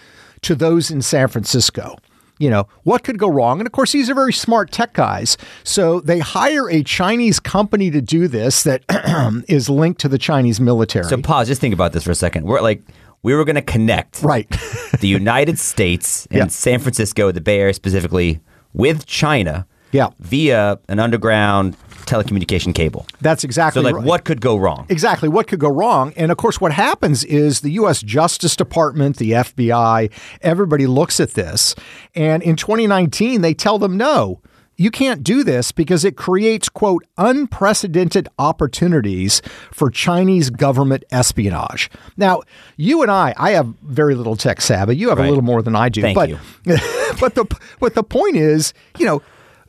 to 0.42 0.56
those 0.56 0.90
in 0.92 1.02
San 1.02 1.28
Francisco. 1.28 1.98
You 2.38 2.50
know, 2.50 2.68
what 2.84 3.04
could 3.04 3.20
go 3.20 3.28
wrong? 3.28 3.60
And 3.60 3.68
of 3.68 3.74
course, 3.74 3.92
these 3.92 4.10
are 4.10 4.14
very 4.14 4.32
smart 4.32 4.72
tech 4.72 4.94
guys. 4.94 5.36
So 5.66 6.00
they 6.00 6.20
hire 6.20 6.70
a 6.70 6.84
Chinese 6.84 7.38
company 7.38 7.92
to 7.92 8.00
do 8.02 8.30
this 8.30 8.64
that 8.64 8.84
is 9.50 9.70
linked 9.70 10.00
to 10.02 10.08
the 10.08 10.18
Chinese 10.18 10.62
military. 10.62 11.04
So 11.06 11.22
pause. 11.22 11.48
Just 11.50 11.60
think 11.60 11.74
about 11.74 11.92
this 11.92 12.04
for 12.06 12.12
a 12.12 12.16
second. 12.16 12.46
We're 12.46 12.62
like 12.62 12.82
we 13.24 13.34
were 13.36 13.44
going 13.44 13.58
to 13.58 13.62
connect 13.62 14.24
right. 14.24 14.50
the 15.02 15.10
United 15.10 15.60
States 15.60 16.26
and 16.28 16.38
Yeah. 16.38 16.48
San 16.48 16.80
Francisco, 16.80 17.34
the 17.34 17.42
Bay 17.42 17.60
Area 17.60 17.74
specifically, 17.74 18.40
with 18.72 19.06
China 19.06 19.68
Yeah. 19.92 20.08
via 20.22 20.80
an 20.88 21.00
underground 21.00 21.76
telecommunication 22.10 22.74
cable. 22.74 23.06
That's 23.22 23.44
exactly 23.44 23.82
So, 23.82 23.84
like, 23.84 23.96
right. 23.96 24.06
what 24.06 24.26
could 24.26 24.42
go 24.42 24.58
wrong? 24.58 24.86
Exactly. 24.90 25.30
What 25.30 25.48
could 25.48 25.60
go 25.60 25.70
wrong? 25.70 26.14
And 26.16 26.32
of 26.32 26.38
course, 26.38 26.60
what 26.60 26.72
happens 26.72 27.24
is 27.24 27.62
the 27.62 27.72
U.S. 27.72 28.02
Justice 28.02 28.56
Department, 28.56 29.18
the 29.18 29.32
FBI, 29.32 30.12
everybody 30.42 30.88
looks 30.88 31.20
at 31.20 31.32
this. 31.32 31.76
And 32.16 32.42
in 32.44 32.56
2019, 32.56 33.42
they 33.42 33.54
tell 33.54 33.78
them 33.78 33.98
no. 33.98 34.42
You 34.80 34.92
can't 34.92 35.26
do 35.26 35.44
this 35.44 35.74
because 35.74 36.06
it 36.06 36.16
creates, 36.16 36.70
quote, 36.70 37.06
unprecedented 37.18 38.30
opportunities 38.40 39.42
for 39.74 39.90
Chinese 39.90 40.50
government 40.50 41.04
espionage. 41.12 41.92
Now, 42.16 42.44
you 42.78 43.02
and 43.02 43.12
I, 43.12 43.34
I 43.36 43.52
have 43.52 43.68
very 43.84 44.16
little 44.16 44.38
tech 44.38 44.62
savvy. 44.62 44.96
You 44.96 45.10
have 45.10 45.20
a 45.20 45.24
little 45.28 45.44
more 45.44 45.62
than 45.62 45.76
I 45.76 45.90
do. 45.90 46.02
Thank 46.02 46.16
but, 46.16 46.30
you. 46.30 46.40
but 47.20 47.36
the 47.36 47.46
but 47.82 47.94
the 47.94 48.04
point 48.04 48.38
is, 48.38 48.74
you 48.98 49.06
know, 49.06 49.22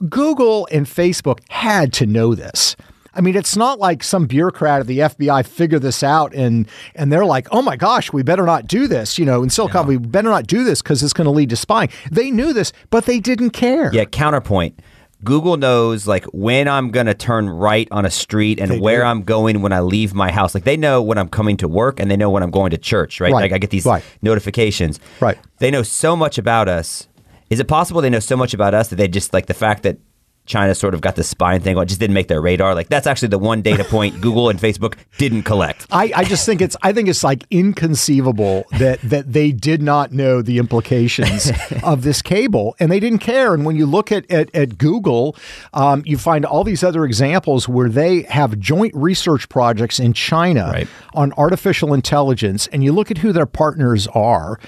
Google 0.09 0.67
and 0.71 0.87
Facebook 0.87 1.41
had 1.49 1.93
to 1.95 2.07
know 2.07 2.35
this. 2.35 2.77
I 3.13 3.21
mean, 3.21 3.35
it's 3.37 3.57
not 3.57 3.81
like 3.81 4.05
some 4.05 4.27
bureaucrat 4.27 4.81
at 4.81 4.87
the 4.87 5.01
FBI 5.01 5.45
figured 5.45 5.83
this 5.83 6.03
out 6.05 6.33
and 6.33 6.69
and 6.95 7.13
they're 7.13 7.25
like, 7.25 7.49
"Oh 7.51 7.61
my 7.61 7.75
gosh, 7.77 8.13
we 8.13 8.23
better 8.23 8.45
not 8.47 8.69
do 8.69 8.87
this." 8.87 9.19
You 9.19 9.25
know, 9.27 9.43
in 9.43 9.51
Silicon, 9.51 9.87
we 9.89 9.97
better 9.97 10.29
not 10.31 10.47
do 10.47 10.63
this 10.63 10.81
because 10.81 11.03
it's 11.03 11.13
going 11.13 11.25
to 11.25 11.33
lead 11.33 11.51
to 11.51 11.57
spying. 11.57 11.89
They 12.11 12.31
knew 12.31 12.53
this, 12.53 12.73
but 12.91 13.07
they 13.07 13.19
didn't 13.19 13.51
care. 13.51 13.91
Yeah, 13.93 14.05
counterpoint. 14.05 14.79
Google 15.23 15.57
knows 15.59 16.07
like 16.07 16.25
when 16.27 16.67
I'm 16.69 16.91
going 16.93 17.05
to 17.07 17.13
turn 17.15 17.51
right 17.51 17.87
on 17.91 18.07
a 18.07 18.11
street 18.11 18.59
and 18.59 18.71
They 18.71 18.79
where 18.81 19.01
do. 19.01 19.07
I'm 19.07 19.23
going 19.23 19.61
when 19.61 19.73
I 19.73 19.81
leave 19.81 20.15
my 20.15 20.31
house. 20.31 20.55
Like 20.55 20.65
they 20.65 20.79
know 20.79 21.03
when 21.03 21.19
I'm 21.19 21.29
coming 21.29 21.57
to 21.59 21.69
work 21.69 22.01
and 22.01 22.11
they 22.11 22.17
know 22.17 22.31
when 22.31 22.43
I'm 22.43 22.51
going 22.51 22.71
to 22.71 22.79
church, 22.79 23.21
right? 23.21 23.31
Right. 23.33 23.43
Like 23.43 23.53
I 23.53 23.59
get 23.59 23.69
these 23.71 23.85
Right. 23.85 24.03
notifications. 24.23 24.99
Right. 25.21 25.37
They 25.59 25.71
know 25.71 25.83
so 25.83 26.17
much 26.17 26.39
about 26.39 26.69
us. 26.69 27.07
Is 27.51 27.61
it 27.61 27.69
possible 27.69 28.01
they 28.01 28.11
know 28.11 28.21
so 28.21 28.37
much 28.37 28.55
about 28.55 28.73
us 28.75 28.89
that 28.89 28.97
they 28.97 29.09
just 29.09 29.33
like 29.35 29.47
the 29.47 29.55
fact 29.55 29.83
that 29.83 29.99
China 30.47 30.75
sort 30.75 30.95
of 30.95 31.01
got 31.01 31.15
the 31.17 31.23
spying 31.23 31.61
thing, 31.61 31.77
it 31.79 31.85
just 31.87 32.01
didn't 32.01 32.15
make 32.15 32.27
their 32.27 32.41
radar. 32.41 32.75
Like 32.75 32.89
that's 32.89 33.07
actually 33.07 33.29
the 33.29 33.39
one 33.39 33.61
data 33.63 33.85
point 33.85 34.21
Google 34.21 34.49
and 34.49 34.59
Facebook 34.59 34.95
didn't 35.19 35.43
collect. 35.45 35.87
I, 35.93 36.11
I 36.17 36.25
just 36.25 36.45
think 36.47 36.61
it's 36.61 36.77
I 36.83 36.93
think 36.93 37.09
it's 37.09 37.23
like 37.23 37.45
inconceivable 37.51 38.65
that 38.79 39.01
that 39.03 39.33
they 39.33 39.53
did 39.53 39.83
not 39.83 40.13
know 40.13 40.43
the 40.43 40.59
implications 40.59 41.53
of 41.85 42.03
this 42.03 42.23
cable 42.23 42.75
and 42.81 42.91
they 42.91 43.01
didn't 43.01 43.19
care. 43.21 43.55
And 43.55 43.65
when 43.65 43.77
you 43.77 43.87
look 43.87 44.11
at 44.11 44.29
at, 44.31 44.53
at 44.55 44.79
Google, 44.79 45.37
um, 45.73 46.03
you 46.07 46.17
find 46.19 46.45
all 46.45 46.65
these 46.65 46.83
other 46.83 47.05
examples 47.05 47.69
where 47.69 47.89
they 47.89 48.23
have 48.23 48.59
joint 48.59 48.95
research 48.95 49.49
projects 49.49 49.99
in 50.01 50.13
China 50.13 50.71
Right. 50.73 50.89
on 51.15 51.33
artificial 51.35 51.93
intelligence, 51.95 52.67
and 52.69 52.83
you 52.85 52.93
look 52.93 53.11
at 53.11 53.19
who 53.19 53.33
their 53.33 53.47
partners 53.47 54.07
are. 54.09 54.59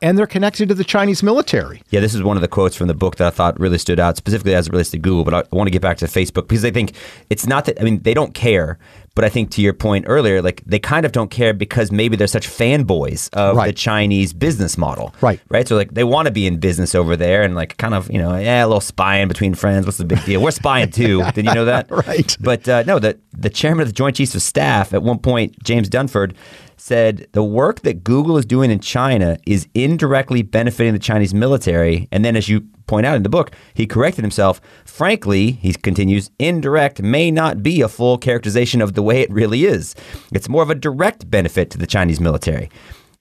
And 0.00 0.16
they're 0.16 0.26
connected 0.28 0.68
to 0.68 0.74
the 0.74 0.84
Chinese 0.84 1.22
military. 1.24 1.82
Yeah, 1.90 1.98
this 2.00 2.14
is 2.14 2.22
one 2.22 2.36
of 2.36 2.40
the 2.40 2.46
quotes 2.48 2.76
from 2.76 2.86
the 2.86 2.94
book 2.94 3.16
that 3.16 3.26
I 3.26 3.30
thought 3.30 3.58
really 3.58 3.78
stood 3.78 3.98
out, 3.98 4.16
specifically 4.16 4.54
as 4.54 4.68
it 4.68 4.72
relates 4.72 4.90
to 4.92 4.98
Google. 4.98 5.24
But 5.24 5.34
I, 5.34 5.42
want 5.50 5.66
to 5.66 5.72
get 5.72 5.82
back 5.82 5.98
to 5.98 6.06
Facebook 6.06 6.46
because 6.48 6.64
I 6.64 6.70
think 6.70 6.92
it's 7.30 7.46
not 7.46 7.64
that, 7.64 7.80
I 7.80 7.84
mean, 7.84 8.00
they 8.02 8.14
don't 8.14 8.32
care. 8.32 8.78
But 9.16 9.24
I 9.24 9.28
think 9.30 9.50
to 9.52 9.62
your 9.62 9.72
point 9.72 10.04
earlier, 10.06 10.40
like 10.40 10.62
they 10.64 10.78
kind 10.78 11.04
of 11.04 11.10
don't 11.10 11.28
care 11.32 11.52
because 11.52 11.90
maybe 11.90 12.14
they're 12.14 12.28
such 12.28 12.46
fanboys 12.48 13.28
of 13.34 13.56
Right. 13.56 13.66
the 13.66 13.72
Chinese 13.72 14.32
business 14.32 14.78
model. 14.78 15.12
Right. 15.20 15.40
Right. 15.48 15.66
So, 15.66 15.74
like, 15.74 15.94
they 15.94 16.04
want 16.04 16.26
to 16.26 16.32
be 16.32 16.46
in 16.46 16.58
business 16.60 16.94
over 16.94 17.16
there 17.16 17.42
and, 17.42 17.56
like, 17.56 17.76
kind 17.78 17.94
of, 17.94 18.08
you 18.12 18.18
know, 18.18 18.36
yeah, 18.38 18.64
a 18.64 18.68
little 18.68 18.80
spying 18.80 19.26
between 19.26 19.54
friends. 19.54 19.86
What's 19.86 19.98
the 19.98 20.04
big 20.04 20.24
deal? 20.24 20.40
We're 20.40 20.52
spying 20.52 20.92
too. 20.92 21.24
Did 21.34 21.46
you 21.46 21.52
know 21.54 21.64
that? 21.64 21.90
Right. 21.90 22.36
But 22.38 22.68
uh, 22.68 22.84
no, 22.86 23.00
the, 23.00 23.18
the 23.36 23.50
chairman 23.50 23.82
of 23.82 23.88
the 23.88 23.92
Joint 23.94 24.14
Chiefs 24.14 24.36
of 24.36 24.42
Staff 24.42 24.94
at 24.94 25.02
one 25.02 25.18
point, 25.18 25.60
James 25.64 25.88
Dunford, 25.90 26.34
said 26.78 27.26
the 27.32 27.42
work 27.42 27.80
that 27.80 28.04
Google 28.04 28.38
is 28.38 28.46
doing 28.46 28.70
in 28.70 28.80
China 28.80 29.38
is 29.46 29.68
indirectly 29.74 30.42
benefiting 30.42 30.92
the 30.92 30.98
Chinese 30.98 31.34
military. 31.34 32.08
And 32.10 32.24
then, 32.24 32.36
as 32.36 32.48
you 32.48 32.62
point 32.86 33.04
out 33.04 33.16
in 33.16 33.22
the 33.22 33.28
book, 33.28 33.52
he 33.74 33.86
corrected 33.86 34.24
himself. 34.24 34.60
Frankly, 34.84 35.52
he 35.52 35.72
continues, 35.74 36.30
indirect 36.38 37.02
may 37.02 37.30
not 37.30 37.62
be 37.62 37.82
a 37.82 37.88
full 37.88 38.18
characterization 38.18 38.80
of 38.80 38.94
the 38.94 39.02
way 39.02 39.20
it 39.20 39.30
really 39.30 39.64
is. 39.64 39.94
It's 40.32 40.48
more 40.48 40.62
of 40.62 40.70
a 40.70 40.74
direct 40.74 41.30
benefit 41.30 41.70
to 41.70 41.78
the 41.78 41.86
Chinese 41.86 42.20
military. 42.20 42.70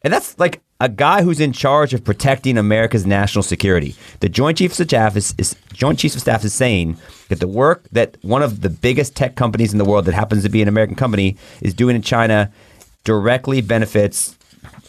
And 0.04 0.14
that's 0.14 0.38
like 0.40 0.62
a 0.80 0.88
guy 0.88 1.24
who's 1.24 1.40
in 1.40 1.54
charge 1.54 1.94
of 1.94 2.04
protecting 2.04 2.58
America's 2.58 3.06
national 3.06 3.42
security. 3.42 3.96
The 4.20 4.30
Joint 4.30 4.60
Chiefs 4.60 4.80
of 4.80 4.88
Staff 4.88 5.18
is, 5.18 5.34
is 5.38 5.56
Joint 5.74 5.98
Chiefs 5.98 6.16
of 6.16 6.22
Staff 6.22 6.46
is 6.46 6.54
saying 6.54 6.98
that 7.30 7.40
the 7.40 7.48
work 7.48 7.88
that 7.92 8.16
one 8.22 8.44
of 8.44 8.62
the 8.62 8.70
biggest 8.70 9.16
tech 9.16 9.36
companies 9.36 9.72
in 9.72 9.80
the 9.80 9.86
world 9.86 10.06
that 10.06 10.14
happens 10.14 10.44
to 10.44 10.50
be 10.50 10.62
an 10.62 10.68
American 10.68 10.96
company 10.96 11.36
is 11.62 11.74
doing 11.74 11.96
in 11.96 12.04
China 12.04 12.52
directly 13.08 13.62
benefits 13.62 14.38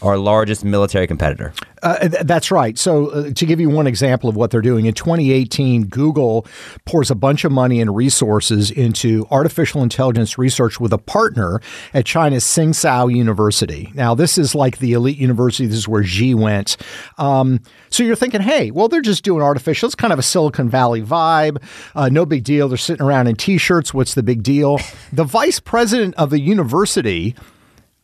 our 0.03 0.17
largest 0.17 0.65
military 0.65 1.07
competitor. 1.07 1.53
Uh, 1.83 2.09
th- 2.09 2.23
that's 2.25 2.51
right. 2.51 2.79
So, 2.79 3.09
uh, 3.09 3.31
to 3.33 3.47
give 3.47 3.61
you 3.61 3.71
one 3.71 3.87
example 3.87 4.29
of 4.29 4.37
what 4.37 4.51
they're 4.51 4.61
doing, 4.61 4.87
in 4.87 4.95
2018, 4.95 5.87
Google 5.87 6.47
pours 6.85 7.11
a 7.11 7.15
bunch 7.15 7.45
of 7.45 7.53
money 7.53 7.81
and 7.81 7.95
resources 7.95 8.71
into 8.71 9.27
artificial 9.31 9.83
intelligence 9.83 10.39
research 10.39 10.81
with 10.81 10.93
a 10.93 10.99
partner 10.99 11.61
at 11.95 12.05
China's 12.05 12.45
Tsinghua 12.45 13.15
University. 13.15 13.93
Now, 13.95 14.15
this 14.15 14.39
is 14.39 14.55
like 14.55 14.79
the 14.79 14.93
elite 14.93 15.19
university. 15.19 15.67
This 15.67 15.79
is 15.79 15.89
where 15.89 16.05
Xi 16.05 16.35
went. 16.35 16.77
Um, 17.17 17.61
so, 17.91 18.03
you're 18.03 18.17
thinking, 18.17 18.41
hey, 18.41 18.71
well, 18.71 18.89
they're 18.89 19.01
just 19.01 19.25
doing 19.25 19.43
artificial. 19.43 19.87
It's 19.87 19.95
kind 19.95 20.13
of 20.13 20.19
a 20.19 20.25
Silicon 20.25 20.69
Valley 20.69 21.03
vibe. 21.03 21.63
Uh, 21.95 22.09
no 22.09 22.27
big 22.27 22.45
deal. 22.45 22.69
They're 22.69 22.79
sitting 22.79 23.05
around 23.05 23.29
in 23.29 23.37
t 23.37 23.59
shirts. 23.59 23.95
What's 23.95 24.15
the 24.15 24.23
big 24.23 24.43
deal? 24.43 24.79
The 25.13 25.25
vice 25.25 25.61
president 25.61 26.15
of 26.17 26.31
the 26.31 26.41
university 26.41 27.35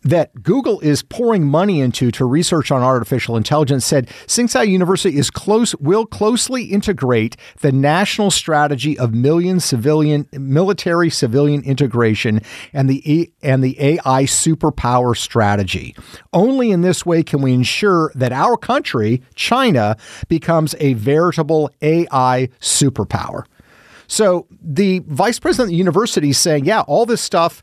that 0.04 0.42
Google 0.42 0.80
is 0.80 1.02
pouring 1.02 1.46
money 1.46 1.80
into 1.80 2.10
to 2.12 2.24
research 2.24 2.70
on 2.70 2.82
artificial 2.82 3.36
intelligence 3.36 3.84
said 3.84 4.06
Tsinghua 4.26 4.68
University 4.68 5.18
is 5.18 5.30
close 5.30 5.74
will 5.76 6.06
closely 6.06 6.64
integrate 6.64 7.36
the 7.60 7.72
national 7.72 8.30
strategy 8.30 8.98
of 8.98 9.14
million 9.14 9.60
civilian 9.60 10.28
military 10.32 11.10
civilian 11.10 11.62
integration 11.62 12.40
and 12.72 12.88
the 12.88 13.32
and 13.42 13.64
the 13.64 13.80
AI 13.80 14.24
superpower 14.24 15.16
strategy. 15.16 15.96
Only 16.32 16.70
in 16.70 16.82
this 16.82 17.06
way 17.06 17.22
can 17.22 17.40
we 17.40 17.52
ensure 17.52 18.12
that 18.14 18.32
our 18.32 18.56
country, 18.56 19.22
China, 19.34 19.96
becomes 20.28 20.74
a 20.78 20.94
veritable 20.94 21.70
AI 21.80 22.48
superpower. 22.60 23.44
So 24.06 24.46
the 24.60 25.00
vice 25.06 25.38
president 25.38 25.68
of 25.68 25.70
the 25.70 25.76
university 25.76 26.30
is 26.30 26.38
saying, 26.38 26.66
yeah, 26.66 26.82
all 26.82 27.06
this 27.06 27.22
stuff 27.22 27.62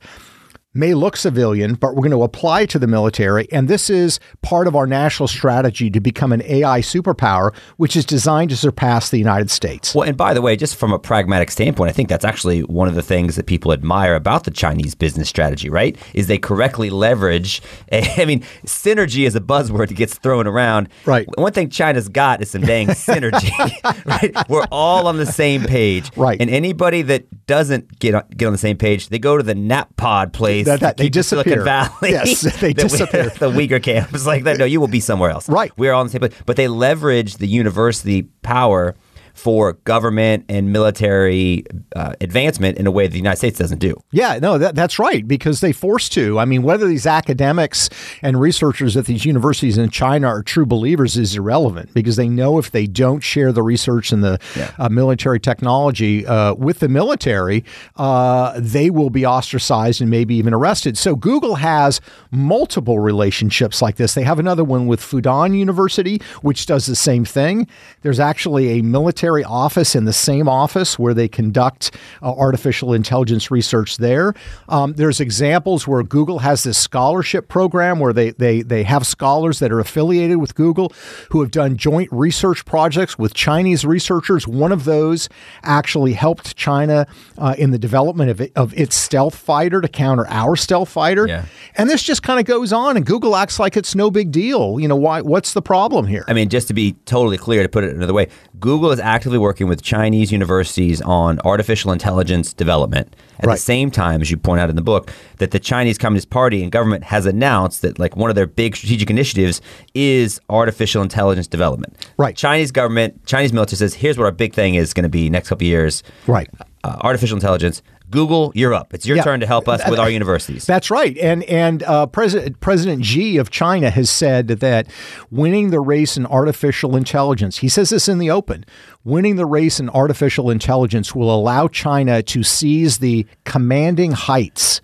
may 0.73 0.93
look 0.93 1.17
civilian, 1.17 1.75
but 1.75 1.95
we're 1.95 2.01
going 2.01 2.11
to 2.11 2.23
apply 2.23 2.65
to 2.65 2.79
the 2.79 2.87
military. 2.87 3.47
And 3.51 3.67
this 3.67 3.89
is 3.89 4.19
part 4.41 4.67
of 4.67 4.75
our 4.75 4.87
national 4.87 5.27
strategy 5.27 5.89
to 5.89 5.99
become 5.99 6.31
an 6.31 6.41
AI 6.43 6.79
superpower, 6.79 7.53
which 7.77 7.95
is 7.95 8.05
designed 8.05 8.49
to 8.51 8.57
surpass 8.57 9.09
the 9.09 9.17
United 9.17 9.49
States. 9.49 9.93
Well, 9.93 10.07
and 10.07 10.15
by 10.15 10.33
the 10.33 10.41
way, 10.41 10.55
just 10.55 10.77
from 10.77 10.93
a 10.93 10.99
pragmatic 10.99 11.51
standpoint, 11.51 11.89
I 11.89 11.93
think 11.93 12.09
that's 12.09 12.25
actually 12.25 12.61
one 12.61 12.87
of 12.87 12.95
the 12.95 13.01
things 13.01 13.35
that 13.35 13.45
people 13.45 13.73
admire 13.73 14.15
about 14.15 14.45
the 14.45 14.51
Chinese 14.51 14.95
business 14.95 15.27
strategy, 15.27 15.69
right? 15.69 15.97
Is 16.13 16.27
they 16.27 16.37
correctly 16.37 16.89
leverage. 16.89 17.61
I 17.91 18.25
mean, 18.25 18.41
synergy 18.65 19.27
is 19.27 19.35
a 19.35 19.41
buzzword 19.41 19.89
that 19.89 19.95
gets 19.95 20.17
thrown 20.17 20.47
around. 20.47 20.87
Right. 21.05 21.27
One 21.37 21.51
thing 21.51 21.69
China's 21.69 22.07
got 22.07 22.41
is 22.41 22.51
some 22.51 22.61
dang 22.61 22.87
synergy, 22.87 23.51
right? 24.05 24.49
We're 24.49 24.67
all 24.71 25.07
on 25.07 25.17
the 25.17 25.25
same 25.25 25.63
page. 25.63 26.15
Right. 26.15 26.39
And 26.39 26.49
anybody 26.49 27.01
that 27.03 27.25
doesn't 27.51 27.99
get 27.99 28.15
on, 28.15 28.23
get 28.35 28.45
on 28.45 28.53
the 28.53 28.57
same 28.57 28.77
page, 28.77 29.09
they 29.09 29.19
go 29.19 29.35
to 29.35 29.43
the 29.43 29.53
nap 29.55 29.89
pod 29.97 30.31
place. 30.31 30.65
That- 30.65 30.79
that- 30.79 30.95
they 30.97 31.09
the 31.09 31.21
Silicon 31.21 31.51
disappear. 31.59 31.65
Valley. 31.65 32.11
Yes, 32.11 32.41
they 32.61 32.71
the, 32.73 32.83
disappear. 32.83 33.23
The 33.29 33.51
Uyghur 33.51 33.83
camp 33.83 34.13
is 34.15 34.25
like 34.25 34.45
that. 34.45 34.57
No, 34.57 34.65
you 34.65 34.79
will 34.79 34.87
be 34.87 35.01
somewhere 35.01 35.29
else. 35.31 35.49
Right. 35.49 35.71
We're 35.77 35.91
all 35.93 35.99
on 35.99 36.05
the 36.07 36.11
same 36.11 36.19
place. 36.21 36.33
But 36.45 36.55
they 36.55 36.67
leverage 36.69 37.35
the 37.37 37.47
university 37.47 38.23
power 38.41 38.95
for 39.33 39.73
government 39.83 40.45
and 40.49 40.71
military 40.71 41.63
uh, 41.95 42.13
advancement 42.21 42.77
in 42.77 42.87
a 42.87 42.91
way 42.91 43.07
the 43.07 43.17
United 43.17 43.37
States 43.37 43.59
doesn't 43.59 43.79
do. 43.79 43.95
Yeah, 44.11 44.39
no, 44.41 44.57
that, 44.57 44.75
that's 44.75 44.99
right, 44.99 45.27
because 45.27 45.61
they 45.61 45.71
forced 45.71 46.11
to. 46.13 46.39
I 46.39 46.45
mean, 46.45 46.63
whether 46.63 46.87
these 46.87 47.05
academics 47.05 47.89
and 48.21 48.39
researchers 48.39 48.97
at 48.97 49.05
these 49.05 49.25
universities 49.25 49.77
in 49.77 49.89
China 49.89 50.27
are 50.27 50.43
true 50.43 50.65
believers 50.65 51.17
is 51.17 51.35
irrelevant 51.35 51.93
because 51.93 52.15
they 52.15 52.27
know 52.27 52.57
if 52.57 52.71
they 52.71 52.87
don't 52.87 53.21
share 53.21 53.51
the 53.51 53.63
research 53.63 54.11
and 54.11 54.23
the 54.23 54.39
uh, 54.77 54.89
military 54.89 55.39
technology 55.39 56.25
uh, 56.25 56.53
with 56.53 56.79
the 56.79 56.89
military, 56.89 57.63
uh, 57.97 58.53
they 58.57 58.89
will 58.89 59.09
be 59.09 59.25
ostracized 59.25 60.01
and 60.01 60.09
maybe 60.09 60.35
even 60.35 60.53
arrested. 60.53 60.97
So 60.97 61.15
Google 61.15 61.55
has 61.55 62.01
multiple 62.31 62.99
relationships 62.99 63.81
like 63.81 63.95
this. 63.95 64.13
They 64.13 64.23
have 64.23 64.39
another 64.39 64.63
one 64.63 64.87
with 64.87 64.99
Fudan 64.99 65.57
University, 65.57 66.21
which 66.41 66.65
does 66.65 66.85
the 66.85 66.95
same 66.95 67.25
thing. 67.25 67.67
There's 68.01 68.19
actually 68.19 68.79
a 68.79 68.81
military 68.81 69.20
office 69.27 69.95
in 69.95 70.05
the 70.05 70.13
same 70.13 70.47
office 70.47 70.97
where 70.97 71.13
they 71.13 71.27
conduct 71.27 71.91
uh, 72.21 72.31
artificial 72.31 72.93
intelligence 72.93 73.51
research 73.51 73.97
there. 73.97 74.33
Um, 74.67 74.93
there's 74.93 75.19
examples 75.19 75.87
where 75.87 76.03
Google 76.03 76.39
has 76.39 76.63
this 76.63 76.77
scholarship 76.77 77.47
program 77.47 77.99
where 77.99 78.13
they, 78.13 78.31
they, 78.31 78.61
they 78.61 78.83
have 78.83 79.05
scholars 79.05 79.59
that 79.59 79.71
are 79.71 79.79
affiliated 79.79 80.37
with 80.37 80.55
Google 80.55 80.91
who 81.29 81.41
have 81.41 81.51
done 81.51 81.77
joint 81.77 82.09
research 82.11 82.65
projects 82.65 83.17
with 83.17 83.33
Chinese 83.33 83.85
researchers. 83.85 84.47
One 84.47 84.71
of 84.71 84.85
those 84.85 85.29
actually 85.63 86.13
helped 86.13 86.55
China 86.55 87.07
uh, 87.37 87.55
in 87.57 87.71
the 87.71 87.79
development 87.79 88.31
of, 88.31 88.41
it, 88.41 88.51
of 88.55 88.73
its 88.73 88.95
stealth 88.95 89.35
fighter 89.35 89.81
to 89.81 89.87
counter 89.87 90.25
our 90.29 90.55
stealth 90.55 90.89
fighter. 90.89 91.27
Yeah. 91.27 91.45
And 91.75 91.89
this 91.89 92.03
just 92.03 92.23
kind 92.23 92.39
of 92.39 92.45
goes 92.45 92.73
on, 92.73 92.97
and 92.97 93.05
Google 93.05 93.35
acts 93.35 93.59
like 93.59 93.77
it's 93.77 93.95
no 93.95 94.11
big 94.11 94.31
deal. 94.31 94.79
You 94.79 94.87
know, 94.87 94.95
why? 94.95 95.21
What's 95.21 95.53
the 95.53 95.61
problem 95.61 96.07
here? 96.07 96.25
I 96.27 96.33
mean, 96.33 96.49
just 96.49 96.67
to 96.69 96.73
be 96.73 96.93
totally 97.05 97.37
clear, 97.37 97.63
to 97.63 97.69
put 97.69 97.83
it 97.83 97.95
another 97.95 98.13
way, 98.13 98.27
Google 98.59 98.91
is 98.91 98.99
actively 99.11 99.37
working 99.37 99.67
with 99.67 99.81
Chinese 99.81 100.31
universities 100.31 101.01
on 101.01 101.37
artificial 101.43 101.91
intelligence 101.91 102.53
development. 102.53 103.13
At 103.39 103.45
Right. 103.47 103.55
the 103.55 103.61
same 103.61 103.91
time, 103.91 104.21
as 104.21 104.31
you 104.31 104.37
point 104.37 104.61
out 104.61 104.69
in 104.69 104.77
the 104.77 104.81
book, 104.81 105.11
that 105.39 105.51
the 105.51 105.59
Chinese 105.59 105.97
Communist 105.97 106.29
Party 106.29 106.63
and 106.63 106.71
government 106.71 107.03
has 107.03 107.25
announced 107.25 107.81
that 107.81 107.99
like 107.99 108.15
one 108.15 108.29
of 108.29 108.35
their 108.37 108.47
big 108.47 108.75
strategic 108.75 109.09
initiatives 109.09 109.59
is 109.93 110.39
artificial 110.49 111.01
intelligence 111.01 111.47
development. 111.47 111.93
Right. 112.17 112.35
Chinese 112.37 112.71
government, 112.71 113.25
Chinese 113.25 113.51
military 113.51 113.77
says, 113.77 113.93
here's 113.95 114.17
what 114.17 114.23
our 114.25 114.31
big 114.31 114.53
thing 114.53 114.75
is 114.75 114.93
going 114.93 115.03
to 115.03 115.09
be 115.09 115.29
next 115.29 115.49
couple 115.49 115.65
of 115.65 115.69
years. 115.69 116.03
Right. 116.25 116.49
Uh, 116.85 116.95
artificial 117.01 117.35
intelligence. 117.35 117.81
Google, 118.11 118.51
you're 118.53 118.73
up. 118.73 118.93
It's 118.93 119.05
your 119.07 119.17
Yeah. 119.17 119.23
turn 119.23 119.39
to 119.39 119.47
help 119.47 119.67
us 119.67 119.81
with 119.89 119.99
our 119.99 120.09
universities. 120.09 120.65
That's 120.65 120.91
right, 120.91 121.17
and 121.17 121.43
and 121.45 121.81
uh, 121.83 122.05
President 122.07 122.59
President 122.59 123.05
Xi 123.05 123.37
of 123.37 123.49
China 123.49 123.89
has 123.89 124.09
said 124.09 124.47
that 124.49 124.87
winning 125.31 125.69
the 125.71 125.79
race 125.79 126.17
in 126.17 126.25
artificial 126.25 126.95
intelligence. 126.95 127.57
He 127.59 127.69
says 127.69 127.89
this 127.89 128.07
in 128.07 128.19
the 128.19 128.29
open. 128.29 128.65
Winning 129.03 129.35
the 129.37 129.45
race 129.47 129.79
in 129.79 129.89
artificial 129.89 130.49
intelligence 130.51 131.15
will 131.15 131.33
allow 131.33 131.67
China 131.67 132.21
to 132.21 132.43
seize 132.43 132.99
the 132.99 133.25
commanding 133.45 134.11
heights 134.11 134.81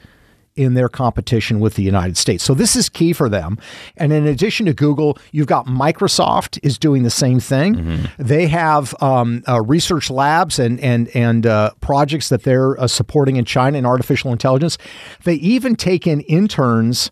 in 0.57 0.73
their 0.73 0.89
competition 0.89 1.59
with 1.59 1.75
the 1.75 1.83
United 1.83 2.17
States. 2.17 2.43
So 2.43 2.53
this 2.53 2.75
is 2.75 2.89
key 2.89 3.13
for 3.13 3.29
them. 3.29 3.57
And 3.95 4.11
in 4.11 4.25
addition 4.27 4.65
to 4.65 4.73
Google, 4.73 5.17
you've 5.31 5.47
got 5.47 5.67
Microsoft 5.67 6.59
is 6.63 6.77
doing 6.77 7.03
the 7.03 7.09
same 7.09 7.39
thing. 7.39 7.75
They 8.17 8.47
have 8.47 8.95
um, 9.01 9.43
uh, 9.47 9.61
research 9.61 10.09
labs 10.09 10.59
and 10.59 10.79
and 10.79 11.09
and 11.15 11.45
uh, 11.45 11.71
projects 11.81 12.29
that 12.29 12.43
they're 12.43 12.79
uh, 12.79 12.87
supporting 12.87 13.35
in 13.37 13.45
China 13.45 13.77
in 13.77 13.85
artificial 13.85 14.31
intelligence. 14.31 14.77
They 15.23 15.35
even 15.35 15.75
take 15.75 16.07
in 16.07 16.21
interns 16.21 17.11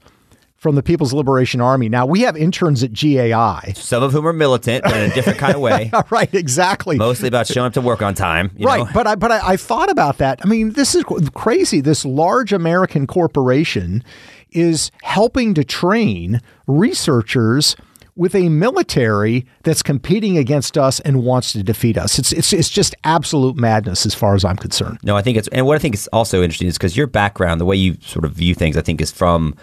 from 0.55 0.75
the 0.75 0.83
People's 0.83 1.13
Liberation 1.13 1.61
Army. 1.61 1.89
Now 1.89 2.05
we 2.05 2.21
have 2.21 2.35
interns 2.35 2.83
at 2.83 2.93
GAI. 2.93 3.73
Some 3.75 4.03
of 4.03 4.11
whom 4.11 4.27
are 4.27 4.33
militant, 4.33 4.83
but 4.83 4.95
in 4.95 5.11
a 5.11 5.13
different 5.13 5.37
kind 5.39 5.53
of 5.55 5.61
way. 5.61 5.91
right, 6.09 6.33
exactly. 6.33 6.97
Mostly 6.97 7.27
about 7.27 7.47
showing 7.47 7.67
up 7.67 7.73
to 7.73 7.81
work 7.81 8.01
on 8.01 8.13
time. 8.13 8.51
you 8.57 8.65
right, 8.65 8.85
know? 8.85 8.89
but 8.93 9.07
I 9.07 9.15
but 9.15 9.31
I, 9.31 9.53
I 9.53 9.57
thought 9.57 9.89
about 9.89 10.17
that. 10.19 10.39
I 10.43 10.47
mean, 10.47 10.71
this 10.71 10.95
is 10.95 11.03
crazy. 11.33 11.81
This 11.81 12.05
large 12.05 12.53
American 12.53 13.05
corporation 13.05 14.03
is 14.51 14.91
helping 15.03 15.53
to 15.53 15.63
train 15.63 16.41
researchers 16.65 17.75
with 18.15 18.33
a 18.33 18.47
military 18.47 19.45
that's 19.63 19.83
competing 19.83 20.37
against 20.37 20.77
us 20.77 21.01
and 21.01 21.23
wants 21.23 21.51
to 21.51 21.63
defeat 21.63 21.97
us. 21.97 22.17
It's 22.17 22.31
it's 22.31 22.53
it's 22.53 22.69
just 22.69 22.95
absolute 23.03 23.57
madness 23.57 24.05
as 24.05 24.15
far 24.15 24.35
as 24.35 24.45
I'm 24.45 24.55
concerned. 24.55 24.99
No, 25.03 25.17
I 25.17 25.21
think 25.21 25.37
it's, 25.37 25.47
and 25.49 25.65
what 25.65 25.75
I 25.75 25.79
think 25.79 25.95
is 25.95 26.07
also 26.07 26.41
interesting 26.41 26.67
is 26.67 26.77
because 26.77 26.95
your 26.95 27.07
background, 27.07 27.59
the 27.59 27.65
way 27.65 27.75
you 27.75 27.97
sort 28.01 28.25
of 28.25 28.31
view 28.31 28.55
things, 28.55 28.77
I 28.77 28.81
think 28.81 29.01
is 29.01 29.11
from 29.11 29.55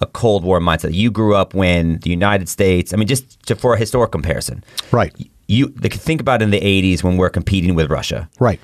a 0.00 0.06
Cold 0.06 0.44
War 0.44 0.60
mindset. 0.60 0.94
You 0.94 1.10
grew 1.10 1.34
up 1.34 1.54
when 1.54 1.98
the 1.98 2.10
United 2.10 2.48
States, 2.48 2.92
I 2.92 2.96
mean, 2.96 3.06
just 3.08 3.42
to, 3.46 3.54
for 3.56 3.74
a 3.74 3.78
historic 3.78 4.10
comparison, 4.12 4.64
Right. 4.92 5.14
you 5.46 5.68
think 5.68 6.20
about 6.20 6.42
in 6.42 6.50
the 6.50 6.60
80s 6.60 7.02
when 7.02 7.16
we're 7.16 7.30
competing 7.30 7.74
with 7.74 7.90
Russia. 7.90 8.28
Right. 8.38 8.60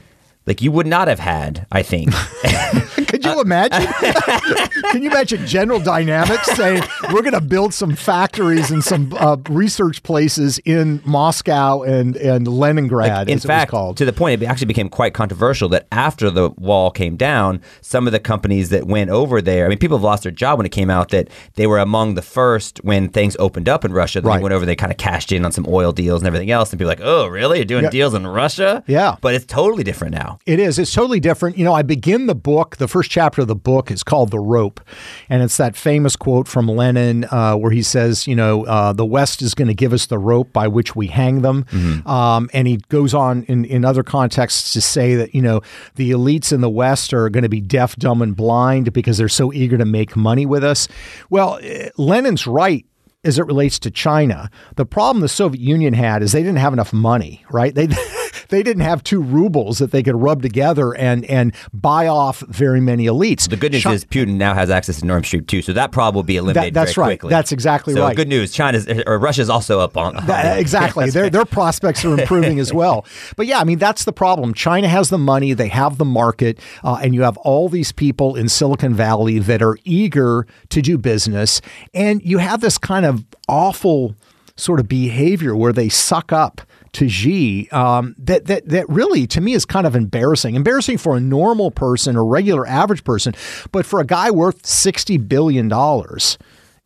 Like 0.47 0.63
you 0.63 0.71
would 0.73 0.87
not 0.87 1.09
have 1.09 1.19
had, 1.19 1.67
I 1.73 1.83
think. 1.83 2.13
Could 3.09 3.25
you 3.25 3.41
imagine? 3.41 3.93
Can 4.93 5.03
you 5.03 5.11
imagine 5.11 5.47
General 5.47 5.81
Dynamics 5.81 6.47
saying 6.53 6.83
we're 7.13 7.23
going 7.23 7.33
to 7.33 7.41
build 7.41 7.75
some 7.75 7.95
factories 7.97 8.71
and 8.71 8.83
some 8.85 9.13
uh, 9.19 9.37
research 9.49 10.03
places 10.03 10.59
in 10.65 11.01
Moscow 11.05 11.83
and 11.83 12.17
and 12.17 12.47
Leningrad, 12.47 13.29
in 13.29 13.35
as 13.37 13.45
fact, 13.45 13.71
it 13.71 13.75
was 13.75 13.81
called? 13.81 13.97
to 13.99 14.05
the 14.05 14.13
point, 14.13 14.43
it 14.43 14.47
actually 14.47 14.67
became 14.67 14.89
quite 14.89 15.15
controversial 15.15 15.69
that 15.71 15.87
after 15.93 16.31
the 16.31 16.51
wall 16.51 16.91
came 16.91 17.17
down, 17.17 17.61
some 17.81 18.07
of 18.07 18.13
the 18.13 18.21
companies 18.21 18.71
that 18.71 18.87
went 18.87 19.11
over 19.11 19.43
there, 19.43 19.67
I 19.67 19.69
mean, 19.69 19.79
people 19.79 19.97
have 19.99 20.05
lost 20.05 20.23
their 20.23 20.33
job 20.33 20.59
when 20.59 20.67
it 20.67 20.73
came 20.73 20.91
out 20.91 21.09
that 21.11 21.29
they 21.55 21.67
were 21.67 21.79
among 21.79 22.15
the 22.15 22.23
first 22.23 22.79
when 22.85 23.09
things 23.09 23.37
opened 23.39 23.69
up 23.69 23.85
in 23.85 23.93
Russia. 23.93 24.21
They 24.21 24.29
Right. 24.29 24.43
went 24.43 24.53
over, 24.55 24.65
they 24.67 24.77
kind 24.77 24.93
of 24.93 24.99
cashed 24.99 25.33
in 25.33 25.45
on 25.45 25.53
some 25.53 25.67
oil 25.69 25.93
deals 25.93 26.21
and 26.21 26.27
everything 26.27 26.51
else. 26.51 26.71
And 26.73 26.79
people 26.79 26.89
were 26.89 26.93
like, 26.97 27.01
oh, 27.03 27.27
really? 27.27 27.59
You're 27.59 27.65
doing 27.65 27.85
Yeah. 27.85 27.91
deals 27.91 28.15
in 28.15 28.27
Russia? 28.27 28.83
Yeah. 28.87 29.17
But 29.21 29.35
it's 29.35 29.45
totally 29.47 29.83
different 29.85 30.15
now. 30.15 30.36
It 30.45 30.61
is. 30.61 30.79
It's 30.79 30.93
totally 30.93 31.21
different. 31.21 31.57
You 31.59 31.65
know, 31.65 31.73
I 31.73 31.83
begin 31.83 32.27
the 32.27 32.35
book, 32.35 32.77
the 32.77 32.89
first 32.89 33.11
chapter 33.11 33.43
of 33.43 33.49
the 33.49 33.57
book 33.57 33.91
is 33.91 34.03
called 34.03 34.31
The 34.31 34.39
Rope. 34.39 34.81
And 35.29 35.43
it's 35.43 35.57
that 35.57 35.77
famous 35.77 36.17
quote 36.17 36.47
from 36.49 36.69
Lenin 36.69 37.25
uh, 37.31 37.57
where 37.57 37.71
he 37.71 37.83
says, 37.83 38.27
you 38.27 38.37
know, 38.37 38.65
uh, 38.67 38.93
the 38.93 39.07
West 39.07 39.43
is 39.43 39.55
going 39.55 39.69
to 39.69 39.75
give 39.75 39.93
us 39.93 40.07
the 40.07 40.19
rope 40.19 40.53
by 40.53 40.69
which 40.69 40.95
we 40.95 41.07
hang 41.09 41.43
them. 41.43 41.65
Um, 42.07 42.51
and 42.53 42.69
he 42.69 42.79
goes 42.89 43.15
on 43.15 43.45
in, 43.45 43.65
in 43.65 43.85
other 43.85 44.03
contexts 44.03 44.73
to 44.73 44.81
say 44.81 45.15
that, 45.17 45.35
you 45.35 45.43
know, 45.43 45.61
the 45.95 46.11
elites 46.11 46.53
in 46.53 46.61
the 46.61 46.71
West 46.71 47.13
are 47.13 47.29
going 47.31 47.43
to 47.43 47.49
be 47.49 47.61
deaf, 47.61 47.97
dumb, 47.97 48.23
and 48.23 48.37
blind 48.37 48.93
because 48.93 49.19
they're 49.19 49.29
so 49.29 49.53
eager 49.53 49.79
to 49.79 49.85
make 49.85 50.17
money 50.17 50.47
with 50.47 50.65
us. 50.65 50.89
Well, 51.31 51.59
eh, 51.63 51.91
Lenin's 51.97 52.47
right 52.47 52.85
as 53.25 53.39
it 53.39 53.47
relates 53.47 53.79
to 53.81 53.91
China. 53.91 54.51
The 54.77 54.87
problem 54.87 55.21
the 55.21 55.29
Soviet 55.29 55.61
Union 55.61 55.95
had 55.95 56.23
is 56.23 56.33
they 56.33 56.43
didn't 56.43 56.59
have 56.59 56.73
enough 56.73 56.93
money, 56.93 57.45
right? 57.51 57.75
They 57.75 57.87
they 58.49 58.63
didn't 58.63 58.83
have 58.83 59.03
two 59.03 59.23
rubles 59.23 59.79
that 59.79 59.91
they 59.91 60.03
could 60.03 60.17
rub 60.17 60.43
together 60.43 60.95
and 60.95 61.25
and 61.27 61.55
buy 61.73 62.07
off 62.07 62.41
very 62.41 62.81
many 62.81 63.07
elites. 63.07 63.49
The 63.49 63.57
good 63.57 63.73
news 63.73 63.85
Chi- 63.85 63.93
is 63.93 64.05
Putin 64.05 64.35
now 64.37 64.55
has 64.55 64.71
access 64.71 65.01
to 65.01 65.07
Nord 65.07 65.27
Stream 65.27 65.45
2, 65.45 65.63
so 65.63 65.73
that 65.73 65.93
problem 65.93 66.15
will 66.17 66.23
be 66.23 66.37
eliminated 66.37 66.75
that's 66.75 66.95
very 66.95 67.09
right. 67.09 67.21
quickly. 67.21 67.31
That's 67.31 67.53
exactly 67.53 67.95
so 67.95 68.03
right. 68.03 68.17
good 68.17 68.29
news, 68.29 68.53
China's 68.53 68.87
or 69.07 69.19
Russia's 69.19 69.51
also 69.51 69.81
up 69.81 69.97
on. 69.97 70.17
on 70.17 70.27
That- 70.27 70.59
exactly. 70.59 71.11
Their 71.17 71.31
their 71.31 71.45
prospects 71.45 72.05
are 72.05 72.19
improving 72.19 72.59
as 72.61 72.73
well. 72.73 73.07
But 73.37 73.47
yeah, 73.47 73.59
I 73.59 73.65
mean 73.65 73.79
that's 73.79 74.05
the 74.05 74.13
problem. 74.13 74.55
China 74.55 74.89
has 74.89 75.09
the 75.11 75.19
money, 75.19 75.53
they 75.53 75.69
have 75.69 75.99
the 75.99 76.05
market, 76.05 76.59
uh, 76.85 76.99
and 77.03 77.15
you 77.15 77.23
have 77.23 77.37
all 77.39 77.69
these 77.69 77.93
people 77.93 78.37
in 78.37 78.49
Silicon 78.49 78.95
Valley 78.95 79.39
that 79.39 79.63
are 79.63 79.79
eager 79.85 80.47
to 80.71 80.83
do 80.83 80.99
business, 80.99 81.61
and 81.95 82.23
you 82.23 82.39
have 82.39 82.61
this 82.61 82.79
kind 82.79 83.07
of 83.07 83.25
awful 83.49 84.15
sort 84.57 84.81
of 84.81 84.89
behavior 84.89 85.55
where 85.55 85.73
they 85.73 85.89
suck 85.89 86.33
up 86.33 86.63
to 86.97 87.09
Xi 87.09 87.69
um, 87.71 88.15
that 88.19 88.47
that 88.47 88.69
that 88.69 88.89
really 88.89 89.27
to 89.29 89.41
me 89.41 89.53
is 89.53 89.65
kind 89.65 89.87
of 89.87 89.95
embarrassing. 89.95 90.55
Embarrassing 90.55 90.99
for 90.99 91.17
a 91.17 91.21
normal 91.21 91.71
person, 91.71 92.17
a 92.17 92.23
regular 92.23 92.67
average 92.67 93.05
person, 93.05 93.35
but 93.71 93.85
for 93.85 94.01
a 94.01 94.07
guy 94.07 94.31
worth 94.31 94.65
sixty 94.65 95.19
billion 95.19 95.69
dollars, 95.69 96.39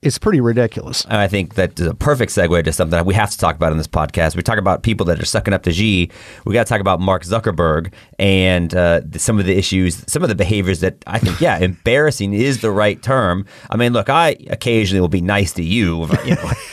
it's 0.02 0.18
pretty 0.18 0.40
ridiculous. 0.40 1.04
And 1.04 1.16
I 1.16 1.28
think 1.28 1.54
that 1.54 1.78
is 1.78 1.86
a 1.86 1.94
perfect 1.94 2.32
segue 2.32 2.64
to 2.64 2.72
something 2.72 2.96
that 2.96 3.06
we 3.06 3.14
have 3.14 3.30
to 3.30 3.38
talk 3.38 3.54
about 3.54 3.70
in 3.70 3.78
this 3.78 3.86
podcast. 3.86 4.34
We 4.34 4.42
talk 4.42 4.58
about 4.58 4.82
people 4.82 5.06
that 5.06 5.20
are 5.20 5.24
sucking 5.26 5.52
up 5.52 5.62
to 5.64 5.72
Xi. 5.72 6.10
We 6.44 6.54
got 6.54 6.66
to 6.66 6.68
talk 6.70 6.80
about 6.80 7.00
Mark 7.00 7.22
Zuckerberg 7.22 7.92
and 8.18 8.74
uh, 8.74 9.02
some 9.16 9.38
of 9.38 9.44
the 9.44 9.56
issues, 9.56 10.02
some 10.10 10.22
of 10.22 10.28
the 10.28 10.34
behaviors 10.34 10.80
that 10.80 11.04
I 11.06 11.18
think, 11.18 11.40
yeah, 11.40 11.58
embarrassing 11.60 12.32
is 12.32 12.62
the 12.62 12.70
right 12.70 13.00
term. 13.02 13.44
I 13.68 13.76
mean, 13.76 13.92
look, 13.92 14.08
I 14.08 14.36
occasionally 14.48 15.00
will 15.00 15.08
be 15.08 15.20
nice 15.20 15.52
to 15.54 15.62
you, 15.62 16.06
you 16.24 16.34
know, 16.34 16.50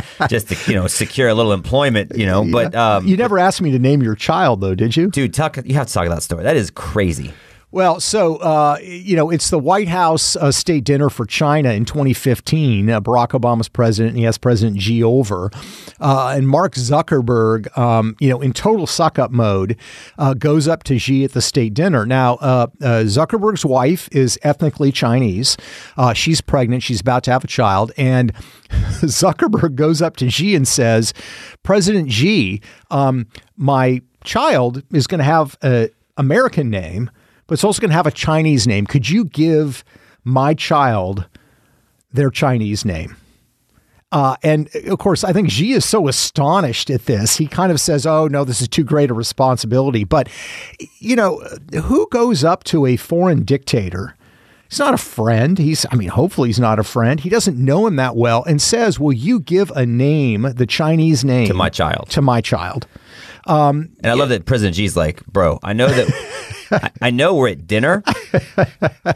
just 0.28 0.48
to 0.48 0.70
you 0.70 0.76
know 0.76 0.86
secure 0.86 1.28
a 1.28 1.34
little 1.34 1.52
employment, 1.52 2.16
you 2.16 2.26
know. 2.26 2.44
But 2.50 2.74
um, 2.74 3.06
you 3.06 3.16
never 3.16 3.38
asked 3.38 3.60
me 3.60 3.70
to 3.72 3.78
name 3.78 4.02
your 4.02 4.14
child, 4.14 4.60
though, 4.60 4.74
did 4.74 4.96
you? 4.96 5.10
dude, 5.10 5.34
talk, 5.34 5.56
you 5.64 5.74
have 5.74 5.86
to 5.86 5.92
talk 5.92 6.06
about 6.06 6.16
that 6.16 6.22
story. 6.22 6.42
That 6.44 6.56
is 6.56 6.70
crazy. 6.70 7.32
Well, 7.72 8.00
so 8.00 8.36
uh, 8.36 8.76
you 8.82 9.16
know, 9.16 9.30
it's 9.30 9.48
the 9.48 9.58
White 9.58 9.88
House 9.88 10.36
uh, 10.36 10.52
state 10.52 10.84
dinner 10.84 11.08
for 11.08 11.24
China 11.24 11.70
in 11.70 11.86
2015. 11.86 12.90
Uh, 12.90 13.00
Barack 13.00 13.28
Obama's 13.28 13.70
president, 13.70 14.10
and 14.10 14.18
he 14.18 14.24
has 14.24 14.36
President 14.36 14.78
Xi 14.82 15.02
over, 15.02 15.50
uh, 15.98 16.34
and 16.36 16.46
Mark 16.46 16.74
Zuckerberg, 16.74 17.76
um, 17.78 18.14
you 18.20 18.28
know, 18.28 18.42
in 18.42 18.52
total 18.52 18.86
suck 18.86 19.18
up 19.18 19.30
mode, 19.30 19.78
uh, 20.18 20.34
goes 20.34 20.68
up 20.68 20.82
to 20.82 20.98
Xi 20.98 21.24
at 21.24 21.32
the 21.32 21.40
state 21.40 21.72
dinner. 21.72 22.04
Now, 22.04 22.34
uh, 22.34 22.66
Zuckerberg's 22.80 23.64
wife 23.64 24.06
is 24.12 24.38
ethnically 24.42 24.92
Chinese. 24.92 25.56
She's 26.12 26.42
pregnant. 26.42 26.82
She's 26.82 27.00
about 27.00 27.24
to 27.24 27.30
have 27.30 27.42
a 27.42 27.48
child, 27.48 27.90
and 27.96 28.34
Zuckerberg 29.00 29.76
goes 29.76 30.02
up 30.02 30.16
to 30.18 30.28
Xi 30.28 30.54
and 30.54 30.68
says, 30.68 31.14
"President 31.62 32.12
Xi, 32.12 32.60
um, 32.90 33.28
my 33.56 34.02
child 34.24 34.82
is 34.92 35.06
going 35.06 35.20
to 35.20 35.24
have 35.24 35.56
a 35.62 35.88
American 36.18 36.68
name." 36.68 37.10
But 37.46 37.54
it's 37.54 37.64
also 37.64 37.80
going 37.80 37.90
to 37.90 37.96
have 37.96 38.06
a 38.06 38.12
Chinese 38.12 38.66
name. 38.66 38.86
Could 38.86 39.08
you 39.08 39.24
give 39.24 39.84
my 40.24 40.54
child 40.54 41.26
their 42.12 42.30
Chinese 42.30 42.84
name? 42.84 43.16
Uh, 44.12 44.36
and 44.42 44.68
of 44.86 44.98
course, 44.98 45.24
I 45.24 45.32
think 45.32 45.50
Xi 45.50 45.72
is 45.72 45.88
so 45.88 46.06
astonished 46.06 46.90
at 46.90 47.06
this. 47.06 47.38
He 47.38 47.46
kind 47.46 47.72
of 47.72 47.80
says, 47.80 48.06
Oh, 48.06 48.28
no, 48.28 48.44
this 48.44 48.60
is 48.60 48.68
too 48.68 48.84
great 48.84 49.10
a 49.10 49.14
responsibility. 49.14 50.04
But, 50.04 50.28
you 50.98 51.16
know, 51.16 51.38
who 51.82 52.06
goes 52.10 52.44
up 52.44 52.62
to 52.64 52.84
a 52.84 52.96
foreign 52.96 53.42
dictator? 53.44 54.14
He's 54.68 54.78
not 54.78 54.94
a 54.94 54.98
friend. 54.98 55.58
He's, 55.58 55.86
I 55.90 55.96
mean, 55.96 56.08
hopefully 56.08 56.50
he's 56.50 56.60
not 56.60 56.78
a 56.78 56.82
friend. 56.82 57.20
He 57.20 57.30
doesn't 57.30 57.62
know 57.62 57.86
him 57.86 57.96
that 57.96 58.14
well 58.14 58.44
and 58.44 58.60
says, 58.60 59.00
Will 59.00 59.12
you 59.12 59.40
give 59.40 59.70
a 59.70 59.86
name, 59.86 60.42
the 60.42 60.66
Chinese 60.66 61.24
name, 61.24 61.46
To 61.48 61.54
my 61.54 61.70
child. 61.70 62.08
To 62.10 62.22
my 62.22 62.42
child. 62.42 62.86
And 63.46 63.90
I 64.04 64.14
love 64.14 64.28
that 64.30 64.44
President 64.46 64.76
Xi's 64.76 64.96
like, 64.96 65.24
bro, 65.26 65.58
I 65.62 65.72
know 65.72 65.88
that. 65.88 66.08
I, 66.72 66.90
I 67.02 67.10
know 67.10 67.34
we're 67.34 67.50
at 67.50 67.66
dinner, 67.66 68.02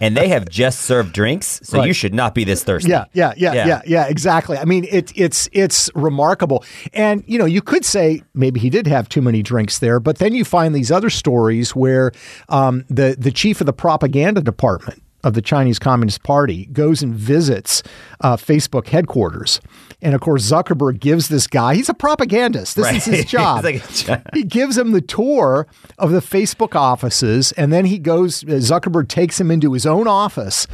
and 0.00 0.14
they 0.14 0.28
have 0.28 0.46
just 0.48 0.80
served 0.82 1.14
drinks, 1.14 1.58
so 1.62 1.78
Right. 1.78 1.86
you 1.86 1.94
should 1.94 2.12
not 2.12 2.34
be 2.34 2.44
this 2.44 2.62
thirsty. 2.62 2.90
Yeah, 2.90 3.06
yeah, 3.14 3.32
yeah, 3.36 3.52
Yeah. 3.54 3.66
yeah, 3.66 3.82
yeah, 3.86 4.06
exactly. 4.08 4.58
I 4.58 4.66
mean, 4.66 4.84
it, 4.90 5.10
it's 5.16 5.48
it's 5.52 5.88
remarkable, 5.94 6.64
and 6.92 7.24
you 7.26 7.38
know, 7.38 7.46
you 7.46 7.62
could 7.62 7.84
say 7.84 8.22
maybe 8.34 8.60
he 8.60 8.68
did 8.68 8.86
have 8.86 9.08
too 9.08 9.22
many 9.22 9.42
drinks 9.42 9.78
there, 9.78 10.00
but 10.00 10.18
then 10.18 10.34
you 10.34 10.44
find 10.44 10.74
these 10.74 10.92
other 10.92 11.08
stories 11.08 11.74
where 11.74 12.12
um, 12.50 12.84
the 12.90 13.16
the 13.18 13.30
chief 13.30 13.60
of 13.62 13.66
the 13.66 13.72
propaganda 13.72 14.42
department 14.42 15.02
of 15.26 15.34
the 15.34 15.42
Chinese 15.42 15.78
Communist 15.78 16.22
Party 16.22 16.66
goes 16.66 17.02
and 17.02 17.14
visits 17.14 17.82
uh, 18.20 18.36
Facebook 18.36 18.88
headquarters. 18.88 19.60
And 20.00 20.14
of 20.14 20.20
course, 20.20 20.48
Zuckerberg 20.48 21.00
gives 21.00 21.28
this 21.28 21.46
guy, 21.46 21.74
he's 21.74 21.88
a 21.88 21.94
propagandist. 21.94 22.76
This 22.76 22.84
Right. 22.84 22.96
is 22.96 23.04
his 23.04 23.24
job. 23.36 23.64
Like- 23.64 23.82
he 24.34 24.44
gives 24.44 24.78
him 24.78 24.92
the 24.92 25.00
tour 25.00 25.66
of 25.98 26.12
the 26.12 26.20
Facebook 26.20 26.76
offices. 26.76 27.50
And 27.52 27.72
then 27.72 27.86
he 27.86 27.98
goes, 27.98 28.44
uh, 28.44 28.60
Zuckerberg 28.62 29.08
takes 29.08 29.40
him 29.40 29.50
into 29.50 29.72
his 29.72 29.84
own 29.84 30.06
office 30.06 30.66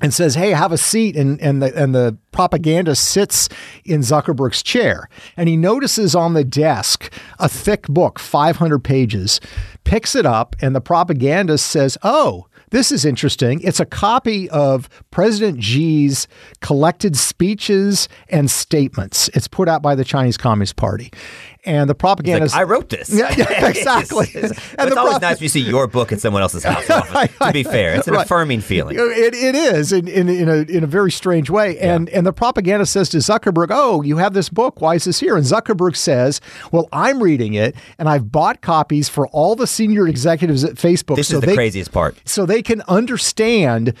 and 0.00 0.12
says, 0.12 0.34
"Hey, 0.34 0.50
have 0.50 0.72
a 0.72 0.76
seat." 0.78 1.16
And 1.16 1.40
and 1.40 1.62
the 1.62 1.74
and 1.74 1.94
the 1.94 2.18
propagandist 2.30 3.02
sits 3.02 3.48
in 3.86 4.00
Zuckerberg's 4.02 4.62
chair, 4.62 5.08
and 5.38 5.48
he 5.48 5.56
notices 5.56 6.14
on 6.14 6.34
the 6.34 6.44
desk 6.44 7.10
a 7.38 7.48
thick 7.48 7.86
book, 7.88 8.18
500 8.18 8.80
pages. 8.84 9.40
Picks 9.84 10.14
it 10.14 10.26
up, 10.26 10.54
and 10.60 10.74
the 10.76 10.82
propagandist 10.82 11.66
says, 11.66 11.96
"Oh." 12.02 12.46
This 12.70 12.90
is 12.90 13.04
interesting. 13.04 13.60
It's 13.60 13.78
a 13.78 13.86
copy 13.86 14.50
of 14.50 14.88
President 15.12 15.62
Xi's 15.62 16.26
collected 16.60 17.16
speeches 17.16 18.08
and 18.28 18.50
statements. 18.50 19.28
It's 19.34 19.46
put 19.46 19.68
out 19.68 19.82
by 19.82 19.94
the 19.94 20.04
Chinese 20.04 20.36
Communist 20.36 20.74
Party. 20.74 21.12
And 21.66 21.88
the 21.90 21.94
Like, 21.94 21.98
propagandist 21.98 22.54
I 22.56 22.62
wrote 22.62 22.88
this. 22.88 23.10
Yeah, 23.10 23.34
yeah, 23.36 23.66
exactly. 23.68 24.26
It's- 24.28 24.52
it's- 24.52 24.74
And 24.78 24.88
it's 24.88 24.96
always 24.96 25.14
prop- 25.14 25.22
nice 25.22 25.36
when 25.38 25.42
you 25.42 25.48
see 25.48 25.60
your 25.60 25.86
book 25.88 26.12
at 26.12 26.20
someone 26.20 26.40
else's 26.42 26.62
house. 26.62 26.86
to 26.86 27.50
be 27.52 27.64
fair, 27.64 27.96
it's 27.96 28.06
an 28.06 28.14
Right. 28.14 28.24
affirming 28.24 28.60
feeling. 28.60 28.96
It, 28.98 29.34
it 29.34 29.54
is 29.56 29.92
in, 29.92 30.06
in, 30.06 30.28
in, 30.28 30.48
a, 30.48 30.56
in 30.62 30.84
a 30.84 30.86
very 30.86 31.10
strange 31.10 31.50
way. 31.50 31.76
And, 31.80 32.08
and 32.10 32.24
the 32.26 32.32
propaganda 32.32 32.86
says 32.86 33.08
to 33.10 33.16
Zuckerberg, 33.16 33.68
Oh, 33.70 34.02
you 34.02 34.18
have 34.18 34.32
this 34.32 34.48
book. 34.48 34.80
Why 34.80 34.94
is 34.94 35.04
this 35.04 35.18
here? 35.20 35.36
And 35.36 35.44
Zuckerberg 35.44 35.96
says, 35.96 36.40
Well, 36.70 36.88
I'm 36.92 37.22
reading 37.22 37.54
it 37.54 37.74
and 37.98 38.08
I've 38.08 38.30
bought 38.30 38.60
copies 38.62 39.08
for 39.08 39.26
all 39.28 39.56
the 39.56 39.66
senior 39.66 40.06
executives 40.06 40.62
at 40.62 40.74
Facebook. 40.76 41.16
This 41.16 41.28
so 41.28 41.34
is 41.36 41.40
the 41.40 41.46
they, 41.48 41.54
craziest 41.56 41.90
part. 41.90 42.16
So 42.24 42.46
they 42.46 42.62
can 42.62 42.82
understand 42.88 43.92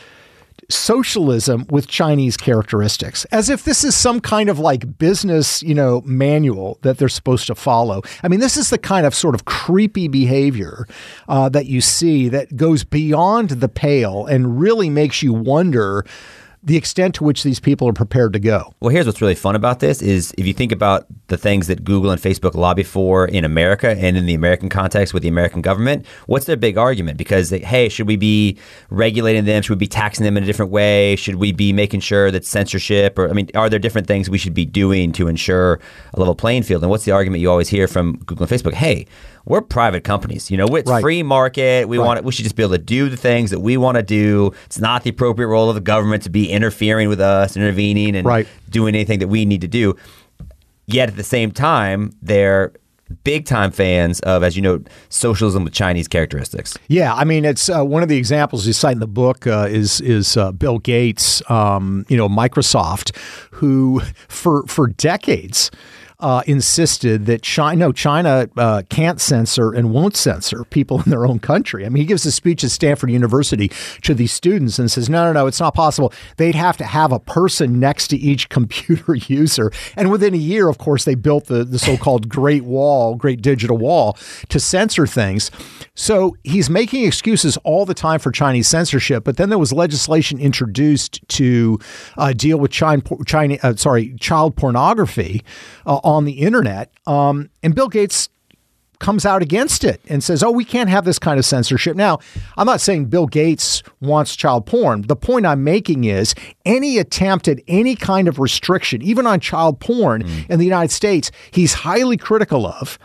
socialism 0.68 1.66
with 1.70 1.86
Chinese 1.86 2.36
characteristics, 2.36 3.24
as 3.26 3.48
if 3.48 3.64
this 3.64 3.84
is 3.84 3.96
some 3.96 4.20
kind 4.20 4.48
of 4.48 4.58
like 4.58 4.98
business, 4.98 5.62
you 5.62 5.74
know, 5.74 6.02
manual 6.04 6.78
that 6.82 6.98
they're 6.98 7.08
supposed 7.08 7.46
to 7.46 7.54
follow. 7.54 8.02
I 8.22 8.28
mean, 8.28 8.40
this 8.40 8.56
is 8.56 8.70
the 8.70 8.78
kind 8.78 9.06
of 9.06 9.14
sort 9.14 9.34
of 9.34 9.44
creepy 9.44 10.08
behavior 10.08 10.86
uh, 11.28 11.48
that 11.50 11.66
you 11.66 11.80
see 11.80 12.28
that 12.28 12.56
goes 12.56 12.84
beyond 12.84 13.50
the 13.50 13.68
pale 13.68 14.26
and 14.26 14.60
really 14.60 14.90
makes 14.90 15.22
you 15.22 15.32
wonder 15.32 16.04
the 16.66 16.76
extent 16.76 17.14
to 17.14 17.24
which 17.24 17.44
these 17.44 17.60
people 17.60 17.88
are 17.88 17.92
prepared 17.92 18.32
to 18.32 18.40
go. 18.40 18.74
Well, 18.80 18.90
here's 18.90 19.06
what's 19.06 19.20
really 19.22 19.36
fun 19.36 19.54
about 19.54 19.78
this 19.78 20.02
is 20.02 20.34
if 20.36 20.48
you 20.48 20.52
think 20.52 20.72
about 20.72 21.06
the 21.28 21.36
things 21.36 21.68
that 21.68 21.84
Google 21.84 22.10
and 22.10 22.20
Facebook 22.20 22.54
lobby 22.54 22.82
for 22.82 23.26
in 23.28 23.44
America 23.44 23.90
and 23.90 24.16
in 24.16 24.26
the 24.26 24.34
American 24.34 24.68
context 24.68 25.14
with 25.14 25.22
the 25.22 25.28
American 25.28 25.62
government, 25.62 26.04
what's 26.26 26.46
their 26.46 26.56
big 26.56 26.76
argument? 26.76 27.18
Because 27.18 27.50
they, 27.50 27.60
hey, 27.60 27.88
should 27.88 28.08
we 28.08 28.16
be 28.16 28.58
regulating 28.90 29.44
them? 29.44 29.62
Should 29.62 29.74
we 29.74 29.78
be 29.78 29.86
taxing 29.86 30.24
them 30.24 30.36
in 30.36 30.42
a 30.42 30.46
different 30.46 30.72
way? 30.72 31.14
Should 31.14 31.36
we 31.36 31.52
be 31.52 31.72
making 31.72 32.00
sure 32.00 32.32
that 32.32 32.44
censorship 32.44 33.16
or 33.16 33.30
I 33.30 33.32
mean, 33.32 33.48
are 33.54 33.70
there 33.70 33.78
different 33.78 34.08
things 34.08 34.28
we 34.28 34.38
should 34.38 34.54
be 34.54 34.66
doing 34.66 35.12
to 35.12 35.28
ensure 35.28 35.78
a 36.14 36.18
level 36.18 36.34
playing 36.34 36.64
field? 36.64 36.82
And 36.82 36.90
what's 36.90 37.04
the 37.04 37.12
argument 37.12 37.42
you 37.42 37.50
always 37.50 37.68
hear 37.68 37.86
from 37.86 38.16
Google 38.26 38.44
and 38.44 38.50
Facebook? 38.50 38.74
Hey, 38.74 39.06
we're 39.46 39.62
private 39.62 40.04
companies. 40.04 40.50
You 40.50 40.56
know, 40.58 40.66
it's 40.76 40.90
Right. 40.90 41.00
free 41.00 41.22
market. 41.22 41.88
We 41.88 41.98
Right. 41.98 42.04
want 42.06 42.24
we 42.24 42.32
should 42.32 42.42
just 42.44 42.56
be 42.56 42.62
able 42.62 42.72
to 42.72 42.78
do 42.78 43.08
the 43.08 43.16
things 43.16 43.50
that 43.52 43.60
we 43.60 43.76
want 43.76 43.96
to 43.96 44.02
do. 44.02 44.52
It's 44.66 44.78
not 44.80 45.04
the 45.04 45.10
appropriate 45.10 45.48
role 45.48 45.68
of 45.68 45.74
the 45.76 45.80
government 45.80 46.22
to 46.24 46.30
be 46.30 46.50
interfering 46.50 47.08
with 47.08 47.20
us, 47.20 47.56
intervening, 47.56 48.14
and 48.16 48.26
Right. 48.26 48.46
doing 48.68 48.94
anything 48.94 49.20
that 49.20 49.28
we 49.28 49.44
need 49.44 49.60
to 49.62 49.68
do. 49.68 49.94
Yet 50.86 51.08
at 51.08 51.16
the 51.16 51.24
same 51.24 51.50
time, 51.50 52.12
they're 52.22 52.72
big 53.22 53.44
time 53.44 53.70
fans 53.70 54.18
of, 54.20 54.42
as 54.42 54.56
you 54.56 54.62
know, 54.62 54.80
socialism 55.10 55.62
with 55.62 55.72
Chinese 55.72 56.08
characteristics. 56.08 56.76
Yeah, 56.88 57.14
I 57.14 57.22
mean, 57.22 57.44
it's 57.44 57.68
uh, 57.68 57.84
one 57.84 58.02
of 58.02 58.08
the 58.08 58.16
examples 58.16 58.66
you 58.66 58.72
cite 58.72 58.94
in 58.94 58.98
the 59.00 59.06
book 59.06 59.46
uh, 59.46 59.68
is 59.70 60.00
is 60.00 60.36
uh, 60.36 60.50
Bill 60.50 60.78
Gates, 60.80 61.40
um, 61.48 62.04
you 62.08 62.16
know, 62.16 62.28
Microsoft, 62.28 63.12
who 63.56 64.00
for 64.28 64.64
for 64.66 64.86
decades. 64.86 65.70
Uh, 66.18 66.42
insisted 66.46 67.26
that 67.26 67.42
China, 67.42 67.78
no, 67.78 67.92
China 67.92 68.48
uh, 68.56 68.80
can't 68.88 69.20
censor 69.20 69.74
and 69.74 69.90
won't 69.90 70.16
censor 70.16 70.64
people 70.64 71.02
in 71.04 71.10
their 71.10 71.26
own 71.26 71.38
country. 71.38 71.84
I 71.84 71.90
mean, 71.90 72.00
he 72.00 72.06
gives 72.06 72.24
a 72.24 72.32
speech 72.32 72.64
at 72.64 72.70
Stanford 72.70 73.10
University 73.10 73.70
to 74.00 74.14
these 74.14 74.32
students 74.32 74.78
and 74.78 74.90
says, 74.90 75.10
no, 75.10 75.26
no, 75.26 75.34
no, 75.34 75.46
it's 75.46 75.60
not 75.60 75.74
possible. 75.74 76.14
They'd 76.38 76.54
have 76.54 76.78
to 76.78 76.84
have 76.84 77.12
a 77.12 77.20
person 77.20 77.78
next 77.78 78.08
to 78.08 78.16
each 78.16 78.48
computer 78.56 79.14
user. 79.14 79.70
And 79.94 80.10
within 80.10 80.32
a 80.32 80.38
year, 80.38 80.70
of 80.70 80.78
course, 80.78 81.04
they 81.04 81.16
built 81.16 81.48
the, 81.48 81.64
the 81.64 81.78
so 81.78 81.98
called 81.98 82.28
Great 82.30 82.64
Wall, 82.64 83.14
Great 83.14 83.42
Digital 83.42 83.76
Wall, 83.76 84.16
to 84.48 84.58
censor 84.58 85.06
things. 85.06 85.50
So 85.94 86.36
he's 86.44 86.70
making 86.70 87.04
excuses 87.04 87.58
all 87.58 87.84
the 87.84 87.94
time 87.94 88.20
for 88.20 88.30
Chinese 88.30 88.68
censorship. 88.68 89.24
But 89.24 89.36
then 89.36 89.50
there 89.50 89.58
was 89.58 89.72
legislation 89.72 90.38
introduced 90.38 91.26
to 91.28 91.78
uh, 92.16 92.32
deal 92.32 92.58
with 92.58 92.70
China, 92.70 93.02
Uh, 93.52 93.76
sorry, 93.76 94.14
child 94.20 94.56
pornography 94.56 95.42
uh, 95.86 96.00
on 96.04 96.24
the 96.24 96.32
internet. 96.32 96.90
Um, 97.06 97.50
and 97.62 97.74
Bill 97.74 97.88
Gates 97.88 98.28
comes 98.98 99.26
out 99.26 99.42
against 99.42 99.84
it 99.84 100.00
and 100.08 100.22
says, 100.24 100.42
"Oh, 100.42 100.50
we 100.50 100.64
can't 100.64 100.88
have 100.88 101.04
this 101.04 101.18
kind 101.18 101.38
of 101.38 101.44
censorship." 101.44 101.96
Now, 101.96 102.18
I'm 102.56 102.66
not 102.66 102.80
saying 102.80 103.06
Bill 103.06 103.26
Gates 103.26 103.82
wants 104.00 104.34
child 104.36 104.66
porn. 104.66 105.02
The 105.02 105.16
point 105.16 105.46
I'm 105.46 105.64
making 105.64 106.04
is 106.04 106.34
any 106.64 106.98
attempt 106.98 107.48
at 107.48 107.60
any 107.68 107.94
kind 107.94 108.28
of 108.28 108.38
restriction, 108.38 109.02
even 109.02 109.26
on 109.26 109.40
child 109.40 109.80
porn 109.80 110.22
in 110.48 110.58
the 110.58 110.64
United 110.64 110.92
States, 110.92 111.30
he's 111.50 111.74
highly 111.74 112.16
critical 112.16 112.66
of. 112.66 112.98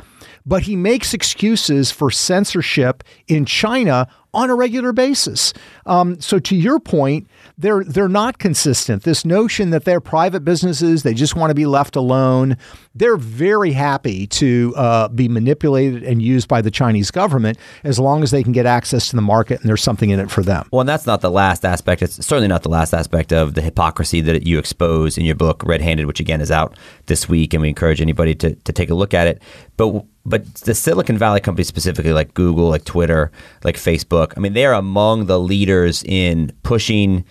But 0.46 0.64
he 0.64 0.76
makes 0.76 1.14
excuses 1.14 1.92
for 1.92 2.12
censorship 2.12 3.04
in 3.28 3.46
China 3.46 4.08
on 4.34 4.50
a 4.50 4.56
regular 4.56 4.94
basis. 4.94 5.54
Um, 5.86 6.20
so, 6.22 6.40
to 6.40 6.56
your 6.56 6.80
point, 6.80 7.28
they're 7.58 7.84
they're 7.84 8.10
not 8.10 8.40
consistent. 8.40 9.04
This 9.04 9.26
notion 9.26 9.72
that 9.72 9.86
they're 9.86 10.00
private 10.00 10.46
businesses, 10.46 11.04
they 11.04 11.14
just 11.14 11.36
want 11.36 11.50
to 11.50 11.56
be 11.56 11.66
left 11.66 11.96
alone. 11.96 12.58
They're 12.96 13.18
very 13.18 13.72
happy 13.72 14.28
to 14.28 14.74
uh, 14.76 15.08
be 15.10 15.28
manipulated 15.28 16.04
and 16.04 16.22
used 16.22 16.48
by 16.48 16.62
the 16.62 16.72
Chinese 16.72 17.12
government 17.12 17.58
as 17.84 18.00
long 18.00 18.24
as 18.24 18.32
they 18.32 18.44
can 18.44 18.52
get 18.52 18.66
access 18.66 19.10
to 19.10 19.16
the 19.16 19.22
market 19.22 19.62
and 19.62 19.70
there's 19.70 19.84
something 19.84 20.10
in 20.10 20.20
it 20.20 20.30
for 20.30 20.44
them. 20.44 20.68
Well, 20.72 20.82
and 20.82 20.90
that's 20.90 21.06
not 21.06 21.22
the 21.22 21.32
last 21.32 21.64
aspect. 21.64 22.02
It's 22.02 22.26
certainly 22.26 22.50
not 22.50 22.64
the 22.64 22.70
last 22.70 22.94
aspect 22.94 23.32
of 23.32 23.54
the 23.54 23.62
hypocrisy 23.62 24.22
that 24.22 24.46
you 24.46 24.60
expose 24.60 25.18
in 25.18 25.26
your 25.26 25.36
book, 25.36 25.64
Red 25.66 25.82
Handed, 25.82 26.06
which 26.06 26.20
again 26.20 26.42
is 26.42 26.52
out 26.52 26.78
this 27.06 27.30
week, 27.30 27.54
and 27.54 27.62
we 27.62 27.70
encourage 27.70 28.02
anybody 28.02 28.36
to, 28.36 28.56
to 28.56 28.74
take 28.74 28.90
a 28.90 28.96
look 28.96 29.14
at 29.14 29.28
it. 29.28 29.42
But 29.78 30.06
but 30.26 30.46
the 30.56 30.76
Silicon 30.76 31.18
Valley 31.18 31.40
companies 31.40 31.68
specifically, 31.68 32.14
like 32.14 32.34
Google, 32.34 32.70
like 32.70 32.86
Twitter, 32.86 33.32
like 33.64 33.76
Facebook, 33.76 34.34
I 34.38 34.40
mean, 34.40 34.54
they 34.54 34.66
are 34.66 34.74
among 34.74 35.26
the 35.26 35.40
leaders 35.40 36.04
in 36.04 36.52
pushing 36.64 37.26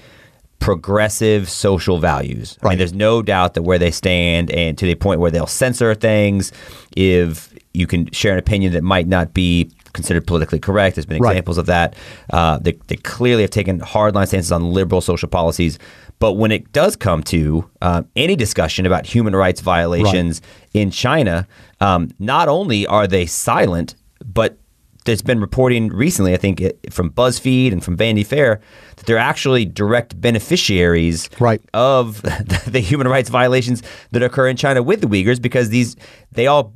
progressive 0.59 1.49
social 1.49 1.99
values. 1.99 2.59
I 2.61 2.65
mean, 2.67 2.69
Right. 2.71 2.79
there's 2.79 2.93
no 2.93 3.23
doubt 3.23 3.55
that 3.55 3.63
where 3.63 3.79
they 3.79 3.91
stand, 3.91 4.51
and 4.51 4.77
to 4.79 4.85
the 4.87 4.95
point 4.95 5.21
where 5.21 5.31
they'll 5.31 5.47
censor 5.47 5.95
things 5.95 6.53
if 6.97 7.53
you 7.73 7.87
can 7.87 8.11
share 8.13 8.33
an 8.33 8.39
opinion 8.39 8.73
that 8.73 8.83
might 8.83 9.07
not 9.09 9.33
be 9.33 9.71
considered 9.93 10.27
politically 10.27 10.59
correct. 10.59 10.97
There's 10.97 11.07
been 11.07 11.21
Right. 11.23 11.33
examples 11.33 11.59
of 11.59 11.67
that. 11.67 11.95
Uh, 12.33 12.59
they, 12.59 12.73
they 12.89 12.97
clearly 12.97 13.43
have 13.43 13.51
taken 13.51 13.81
hardline 13.81 14.27
stances 14.29 14.53
on 14.53 14.73
liberal 14.73 15.01
social 15.01 15.29
policies. 15.29 15.79
But 16.19 16.35
when 16.35 16.53
it 16.53 16.71
does 16.73 16.97
come 16.97 17.23
to 17.25 17.69
uh, 17.81 18.03
any 18.17 18.37
discussion 18.37 18.85
about 18.87 19.07
human 19.07 19.35
rights 19.35 19.61
violations 19.63 20.43
in 20.75 20.91
China, 20.91 21.47
um, 21.81 22.11
not 22.19 22.49
only 22.49 22.87
are 22.87 23.07
they 23.07 23.25
silent, 23.27 23.95
but 24.25 24.59
there's 25.07 25.23
been 25.23 25.41
reporting 25.41 25.89
recently, 25.89 26.35
I 26.35 26.37
think, 26.37 26.61
it- 26.61 26.93
from 26.93 27.11
BuzzFeed 27.11 27.73
and 27.73 27.83
from 27.83 27.97
Vanity 27.97 28.23
Fair, 28.23 28.61
that 28.97 29.07
they're 29.07 29.17
actually 29.17 29.65
direct 29.65 30.21
beneficiaries 30.21 31.31
Right. 31.41 31.63
of 31.73 32.21
the 32.67 32.81
human 32.81 33.09
rights 33.09 33.31
violations 33.31 33.83
that 34.11 34.23
occur 34.23 34.47
in 34.49 34.57
China 34.57 34.83
with 34.83 35.01
the 35.01 35.07
Uyghurs 35.07 35.41
because 35.41 35.71
these 35.71 35.97
they 36.33 36.47
all 36.47 36.75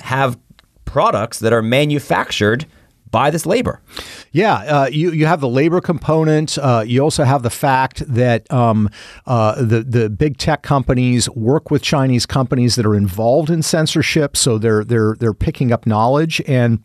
have 0.00 0.38
products 0.96 1.40
that 1.40 1.52
are 1.52 1.60
manufactured 1.60 2.64
by 3.10 3.30
this 3.30 3.44
labor. 3.44 3.82
Yeah, 4.32 4.54
uh, 4.54 4.86
you 4.90 5.10
you 5.10 5.26
have 5.26 5.42
the 5.42 5.48
labor 5.48 5.82
component. 5.82 6.56
Uh, 6.56 6.84
you 6.86 7.02
also 7.02 7.24
have 7.24 7.42
the 7.42 7.50
fact 7.50 8.02
that 8.08 8.50
um, 8.50 8.88
uh, 9.26 9.62
the 9.62 9.82
the 9.82 10.08
big 10.08 10.38
tech 10.38 10.62
companies 10.62 11.28
work 11.28 11.70
with 11.70 11.82
Chinese 11.82 12.24
companies 12.24 12.76
that 12.76 12.86
are 12.86 12.94
involved 12.94 13.50
in 13.50 13.62
censorship, 13.62 14.38
so 14.38 14.56
they're 14.56 14.84
they're 14.84 15.16
they're 15.20 15.34
picking 15.34 15.70
up 15.70 15.84
knowledge. 15.84 16.40
And 16.46 16.82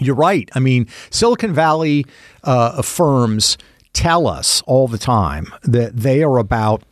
you're 0.00 0.16
right. 0.16 0.50
I 0.56 0.58
mean, 0.58 0.88
Silicon 1.10 1.54
Valley 1.54 2.04
uh, 2.42 2.82
firms 2.82 3.56
tell 3.92 4.26
us 4.26 4.60
all 4.66 4.88
the 4.88 4.98
time 4.98 5.46
that 5.62 5.96
they 5.96 6.24
are 6.24 6.38
about 6.38 6.82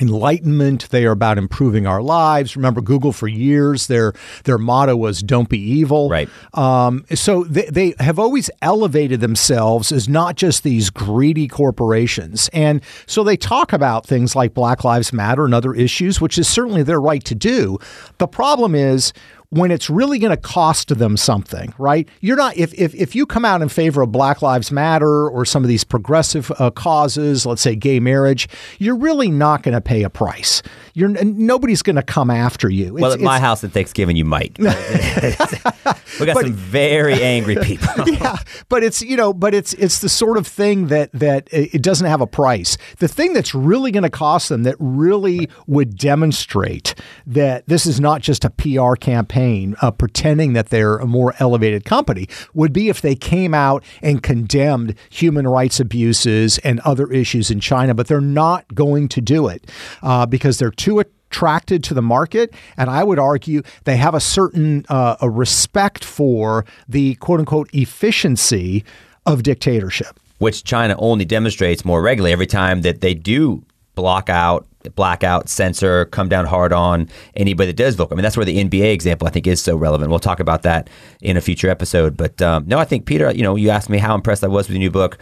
enlightenment. 0.00 0.88
They 0.90 1.04
are 1.04 1.12
about 1.12 1.38
improving 1.38 1.86
our 1.86 2.02
lives. 2.02 2.56
Remember, 2.56 2.80
Google 2.80 3.12
for 3.12 3.28
years 3.28 3.86
their 3.86 4.12
their 4.44 4.58
motto 4.58 4.96
was 4.96 5.22
"Don't 5.22 5.48
be 5.48 5.58
evil." 5.58 6.08
Right. 6.08 6.28
Um, 6.54 7.04
so 7.14 7.44
they, 7.44 7.66
they 7.66 7.94
have 7.98 8.18
always 8.18 8.50
elevated 8.62 9.20
themselves 9.20 9.92
as 9.92 10.08
not 10.08 10.36
just 10.36 10.62
these 10.62 10.90
greedy 10.90 11.48
corporations, 11.48 12.48
and 12.52 12.82
so 13.06 13.22
they 13.22 13.36
talk 13.36 13.72
about 13.72 14.06
things 14.06 14.34
like 14.34 14.54
Black 14.54 14.84
Lives 14.84 15.12
Matter 15.12 15.44
and 15.44 15.54
other 15.54 15.74
issues, 15.74 16.20
which 16.20 16.38
is 16.38 16.48
certainly 16.48 16.82
their 16.82 17.00
right 17.00 17.24
to 17.24 17.34
do. 17.34 17.78
The 18.18 18.28
problem 18.28 18.74
is 18.74 19.12
when 19.52 19.70
it's 19.70 19.90
really 19.90 20.18
going 20.18 20.30
to 20.30 20.36
cost 20.38 20.96
them 20.96 21.14
something, 21.14 21.74
right? 21.76 22.08
You're 22.22 22.38
not 22.38 22.56
if 22.56 22.72
if 22.72 22.94
if 22.94 23.14
you 23.14 23.26
come 23.26 23.44
out 23.44 23.60
in 23.60 23.68
favor 23.68 24.00
of 24.00 24.10
Black 24.10 24.40
Lives 24.40 24.72
Matter 24.72 25.28
or 25.28 25.44
some 25.44 25.62
of 25.62 25.68
these 25.68 25.84
progressive 25.84 26.50
uh, 26.58 26.70
causes, 26.70 27.44
let's 27.44 27.60
say 27.60 27.76
gay 27.76 28.00
marriage, 28.00 28.48
you're 28.78 28.96
really 28.96 29.30
not 29.30 29.62
going 29.62 29.74
to 29.74 29.82
pay 29.82 30.04
a 30.04 30.08
price. 30.10 30.62
You're 30.94 31.10
nobody's 31.10 31.82
going 31.82 31.96
to 31.96 32.02
come 32.02 32.30
after 32.30 32.70
you. 32.70 32.94
well, 32.94 33.12
at 33.12 33.20
my 33.20 33.38
house 33.38 33.62
at 33.62 33.72
Thanksgiving, 33.72 34.16
you 34.16 34.24
might. 34.24 34.58
we 34.58 34.64
got 34.66 36.34
But- 36.34 36.44
some 36.44 36.54
very 36.54 37.22
angry 37.22 37.56
people. 37.56 37.88
yeah, 38.08 38.38
but 38.70 38.82
it's 38.82 39.02
you 39.02 39.18
know, 39.18 39.34
but 39.34 39.52
it's 39.54 39.74
it's 39.74 39.98
the 39.98 40.08
sort 40.08 40.38
of 40.38 40.46
thing 40.46 40.86
that 40.86 41.10
that 41.12 41.48
it 41.52 41.82
doesn't 41.82 42.06
have 42.06 42.22
a 42.22 42.26
price. 42.26 42.78
The 43.00 43.08
thing 43.08 43.34
that's 43.34 43.54
really 43.54 43.90
going 43.90 44.02
to 44.04 44.10
cost 44.10 44.48
them, 44.48 44.62
that 44.62 44.76
really 44.78 45.50
would 45.66 45.98
demonstrate 45.98 46.94
that 47.26 47.68
this 47.68 47.84
is 47.84 48.00
not 48.00 48.22
just 48.22 48.46
a 48.46 48.50
PR 48.50 48.94
campaign 48.94 49.41
uh, 49.80 49.90
pretending 49.90 50.52
that 50.54 50.68
they're 50.68 50.96
a 50.96 51.06
more 51.06 51.34
elevated 51.38 51.84
company, 51.84 52.28
would 52.54 52.72
be 52.72 52.88
if 52.88 53.00
they 53.00 53.14
came 53.14 53.54
out 53.54 53.82
and 54.02 54.22
condemned 54.22 54.94
human 55.10 55.46
rights 55.46 55.80
abuses 55.80 56.58
and 56.58 56.80
other 56.80 57.10
issues 57.12 57.50
in 57.50 57.60
China. 57.60 57.94
But 57.94 58.06
they're 58.06 58.20
not 58.20 58.74
going 58.74 59.08
to 59.08 59.20
do 59.20 59.48
it 59.48 59.70
uh, 60.02 60.26
because 60.26 60.58
they're 60.58 60.70
too 60.70 61.00
attracted 61.00 61.82
to 61.84 61.94
the 61.94 62.02
market, 62.02 62.54
and 62.76 62.90
I 62.90 63.02
would 63.04 63.18
argue 63.18 63.62
they 63.84 63.96
have 63.96 64.14
a 64.14 64.20
certain 64.20 64.84
uh, 64.88 65.16
a 65.20 65.30
respect 65.30 66.04
for 66.04 66.64
the 66.88 67.14
quote 67.16 67.40
unquote 67.40 67.70
efficiency 67.72 68.84
of 69.24 69.42
dictatorship. 69.42 70.18
which 70.42 70.64
China 70.64 70.96
only 70.98 71.24
demonstrates 71.24 71.84
more 71.84 72.02
regularly 72.02 72.32
every 72.32 72.48
time 72.48 72.82
that 72.82 73.00
they 73.00 73.14
do 73.14 73.62
block 73.94 74.28
out, 74.30 74.66
blackout, 74.96 75.48
censor, 75.48 76.06
come 76.06 76.28
down 76.28 76.46
hard 76.46 76.72
on 76.72 77.08
anybody 77.36 77.68
that 77.68 77.76
does 77.76 77.94
vote. 77.94 78.08
I 78.10 78.14
mean, 78.14 78.22
that's 78.22 78.36
where 78.36 78.46
the 78.46 78.56
NBA 78.64 78.92
example 78.92 79.28
I 79.28 79.30
think 79.30 79.46
is 79.46 79.62
so 79.62 79.76
relevant. 79.76 80.10
We'll 80.10 80.18
talk 80.18 80.40
about 80.40 80.62
that 80.62 80.88
in 81.20 81.36
a 81.36 81.40
future 81.40 81.68
episode. 81.68 82.16
But 82.16 82.40
um, 82.42 82.64
no, 82.66 82.78
I 82.78 82.84
think 82.84 83.06
Peter, 83.06 83.30
you 83.32 83.42
know, 83.42 83.54
you 83.56 83.70
asked 83.70 83.88
me 83.90 83.98
how 83.98 84.14
impressed 84.14 84.42
I 84.42 84.48
was 84.48 84.66
with 84.68 84.74
the 84.74 84.78
new 84.78 84.90
book. 84.90 85.18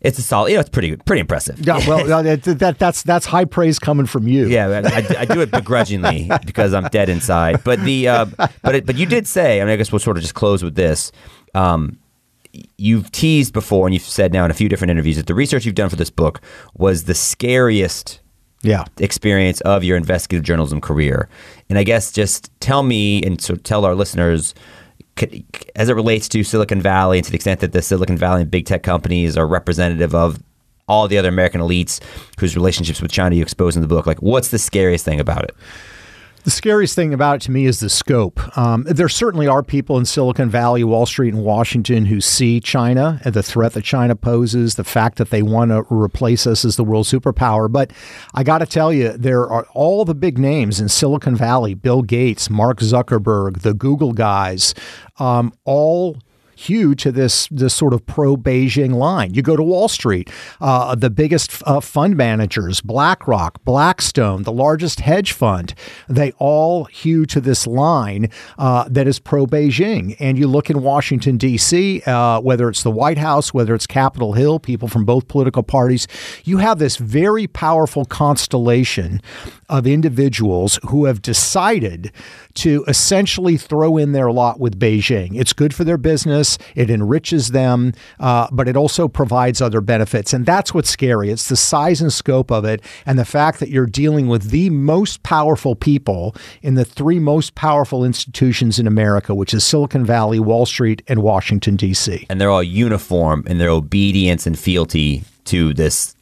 It's 0.00 0.18
a 0.18 0.22
solid, 0.22 0.48
you 0.50 0.56
know, 0.56 0.60
it's 0.62 0.68
pretty, 0.68 0.96
pretty 0.96 1.20
impressive. 1.20 1.60
Yeah, 1.64 1.78
well, 1.86 2.22
that, 2.24 2.42
that 2.42 2.78
that's 2.80 3.04
that's 3.04 3.24
high 3.24 3.44
praise 3.44 3.78
coming 3.78 4.06
from 4.06 4.26
you. 4.26 4.48
Yeah, 4.48 4.66
I, 4.66 4.78
I- 4.98 5.20
I 5.20 5.24
do 5.26 5.40
it 5.42 5.50
begrudgingly 5.52 6.28
because 6.44 6.74
I'm 6.74 6.88
dead 6.88 7.08
inside. 7.08 7.62
But 7.62 7.78
the 7.84 8.08
uh, 8.08 8.26
but 8.62 8.74
it, 8.74 8.86
but 8.86 8.96
you 8.96 9.06
did 9.06 9.28
say. 9.28 9.60
I 9.60 9.64
mean, 9.64 9.72
I 9.72 9.76
guess 9.76 9.92
we'll 9.92 10.00
sort 10.00 10.16
of 10.16 10.22
just 10.22 10.34
close 10.34 10.64
with 10.64 10.74
this. 10.74 11.12
Um, 11.54 11.98
you've 12.76 13.10
teased 13.12 13.52
before, 13.52 13.86
and 13.86 13.94
you've 13.94 14.02
said 14.02 14.32
now 14.32 14.44
in 14.44 14.50
a 14.50 14.54
few 14.54 14.68
different 14.68 14.90
interviews 14.90 15.16
that 15.16 15.26
the 15.26 15.34
research 15.34 15.64
you've 15.64 15.74
done 15.74 15.88
for 15.88 15.96
this 15.96 16.10
book 16.10 16.40
was 16.74 17.04
the 17.04 17.14
scariest 17.14 18.20
yeah. 18.62 18.84
experience 18.98 19.60
of 19.62 19.84
your 19.84 19.96
investigative 19.96 20.44
journalism 20.44 20.80
career. 20.80 21.28
And 21.68 21.78
I 21.78 21.84
guess 21.84 22.12
just 22.12 22.50
tell 22.60 22.82
me 22.82 23.22
and 23.22 23.40
so 23.40 23.56
tell 23.56 23.84
our 23.84 23.94
listeners 23.94 24.54
as 25.76 25.88
it 25.88 25.94
relates 25.94 26.28
to 26.30 26.42
Silicon 26.42 26.80
Valley 26.80 27.18
and 27.18 27.24
to 27.24 27.30
the 27.30 27.36
extent 27.36 27.60
that 27.60 27.72
the 27.72 27.82
Silicon 27.82 28.16
Valley 28.16 28.42
and 28.42 28.50
big 28.50 28.66
tech 28.66 28.82
companies 28.82 29.36
are 29.36 29.46
representative 29.46 30.14
of 30.14 30.42
all 30.88 31.06
the 31.06 31.18
other 31.18 31.28
American 31.28 31.60
elites 31.60 32.00
whose 32.38 32.56
relationships 32.56 33.00
with 33.00 33.12
China 33.12 33.36
you 33.36 33.42
expose 33.42 33.76
in 33.76 33.82
the 33.82 33.88
book. 33.88 34.06
Like, 34.06 34.20
what's 34.20 34.48
the 34.48 34.58
scariest 34.58 35.04
thing 35.04 35.20
about 35.20 35.44
it? 35.44 35.54
The 36.44 36.50
scariest 36.50 36.96
thing 36.96 37.14
about 37.14 37.36
it 37.36 37.42
to 37.42 37.52
me 37.52 37.66
is 37.66 37.78
the 37.78 37.88
scope. 37.88 38.58
Um, 38.58 38.82
there 38.82 39.08
certainly 39.08 39.46
are 39.46 39.62
people 39.62 39.96
in 39.96 40.04
Silicon 40.04 40.50
Valley, 40.50 40.82
Wall 40.82 41.06
Street, 41.06 41.32
and 41.32 41.44
Washington 41.44 42.06
who 42.06 42.20
see 42.20 42.58
China 42.58 43.20
and 43.24 43.32
the 43.32 43.44
threat 43.44 43.74
that 43.74 43.84
China 43.84 44.16
poses, 44.16 44.74
the 44.74 44.82
fact 44.82 45.18
that 45.18 45.30
they 45.30 45.42
want 45.42 45.70
to 45.70 45.84
replace 45.88 46.44
us 46.44 46.64
as 46.64 46.74
the 46.74 46.82
world 46.82 47.06
superpower. 47.06 47.70
But 47.70 47.92
I 48.34 48.42
got 48.42 48.58
to 48.58 48.66
tell 48.66 48.92
you, 48.92 49.12
there 49.12 49.48
are 49.48 49.64
all 49.72 50.04
the 50.04 50.16
big 50.16 50.36
names 50.36 50.80
in 50.80 50.88
Silicon 50.88 51.36
Valley 51.36 51.74
Bill 51.74 52.02
Gates, 52.02 52.50
Mark 52.50 52.80
Zuckerberg, 52.80 53.60
the 53.60 53.72
Google 53.72 54.12
guys, 54.12 54.74
um, 55.20 55.52
all 55.64 56.16
hew 56.62 56.94
to 56.96 57.12
this 57.12 57.48
this 57.50 57.74
sort 57.74 57.92
of 57.92 58.06
pro 58.06 58.36
Beijing 58.36 58.94
line. 58.94 59.34
You 59.34 59.42
go 59.42 59.56
to 59.56 59.62
Wall 59.62 59.88
Street, 59.88 60.30
uh, 60.60 60.94
the 60.94 61.10
biggest 61.10 61.62
uh, 61.66 61.80
fund 61.80 62.16
managers, 62.16 62.80
BlackRock, 62.80 63.64
Blackstone, 63.64 64.42
the 64.44 64.52
largest 64.52 65.00
hedge 65.00 65.32
fund, 65.32 65.74
they 66.08 66.32
all 66.38 66.84
hew 66.84 67.26
to 67.26 67.40
this 67.40 67.66
line 67.66 68.30
uh, 68.58 68.88
that 68.88 69.06
is 69.06 69.18
pro 69.18 69.46
Beijing. 69.46 70.16
And 70.20 70.38
you 70.38 70.46
look 70.46 70.70
in 70.70 70.82
Washington 70.82 71.36
D.C., 71.36 72.02
uh, 72.02 72.40
whether 72.40 72.68
it's 72.68 72.82
the 72.82 72.90
White 72.90 73.18
House, 73.18 73.52
whether 73.52 73.74
it's 73.74 73.86
Capitol 73.86 74.32
Hill, 74.32 74.58
people 74.58 74.88
from 74.88 75.04
both 75.04 75.28
political 75.28 75.62
parties, 75.62 76.06
you 76.44 76.58
have 76.58 76.78
this 76.78 76.96
very 76.96 77.46
powerful 77.46 78.04
constellation 78.04 79.20
of 79.72 79.86
individuals 79.86 80.78
who 80.90 81.06
have 81.06 81.22
decided 81.22 82.12
to 82.52 82.84
essentially 82.86 83.56
throw 83.56 83.96
in 83.96 84.12
their 84.12 84.30
lot 84.30 84.60
with 84.60 84.78
Beijing. 84.78 85.40
It's 85.40 85.54
good 85.54 85.74
for 85.74 85.82
their 85.82 85.96
business, 85.96 86.58
it 86.74 86.90
enriches 86.90 87.48
them, 87.48 87.94
uh, 88.20 88.48
but 88.52 88.68
it 88.68 88.76
also 88.76 89.08
provides 89.08 89.62
other 89.62 89.80
benefits. 89.80 90.34
And 90.34 90.44
that's 90.44 90.74
what's 90.74 90.90
scary. 90.90 91.30
It's 91.30 91.48
the 91.48 91.56
size 91.56 92.02
and 92.02 92.12
scope 92.12 92.52
of 92.52 92.66
it, 92.66 92.82
and 93.06 93.18
the 93.18 93.24
fact 93.24 93.60
that 93.60 93.70
you're 93.70 93.86
dealing 93.86 94.28
with 94.28 94.50
the 94.50 94.68
most 94.68 95.22
powerful 95.22 95.74
people 95.74 96.36
in 96.60 96.74
the 96.74 96.84
three 96.84 97.18
most 97.18 97.54
powerful 97.54 98.04
institutions 98.04 98.78
in 98.78 98.86
America, 98.86 99.34
which 99.34 99.54
is 99.54 99.64
Silicon 99.64 100.04
Valley, 100.04 100.38
Wall 100.38 100.66
Street, 100.66 101.00
and 101.08 101.22
Washington, 101.22 101.76
D.C. 101.76 102.26
And 102.28 102.38
they're 102.38 102.50
all 102.50 102.62
uniform 102.62 103.44
in 103.46 103.56
their 103.56 103.70
obedience 103.70 104.46
and 104.46 104.58
fealty 104.58 105.24
to 105.46 105.72
this 105.72 106.14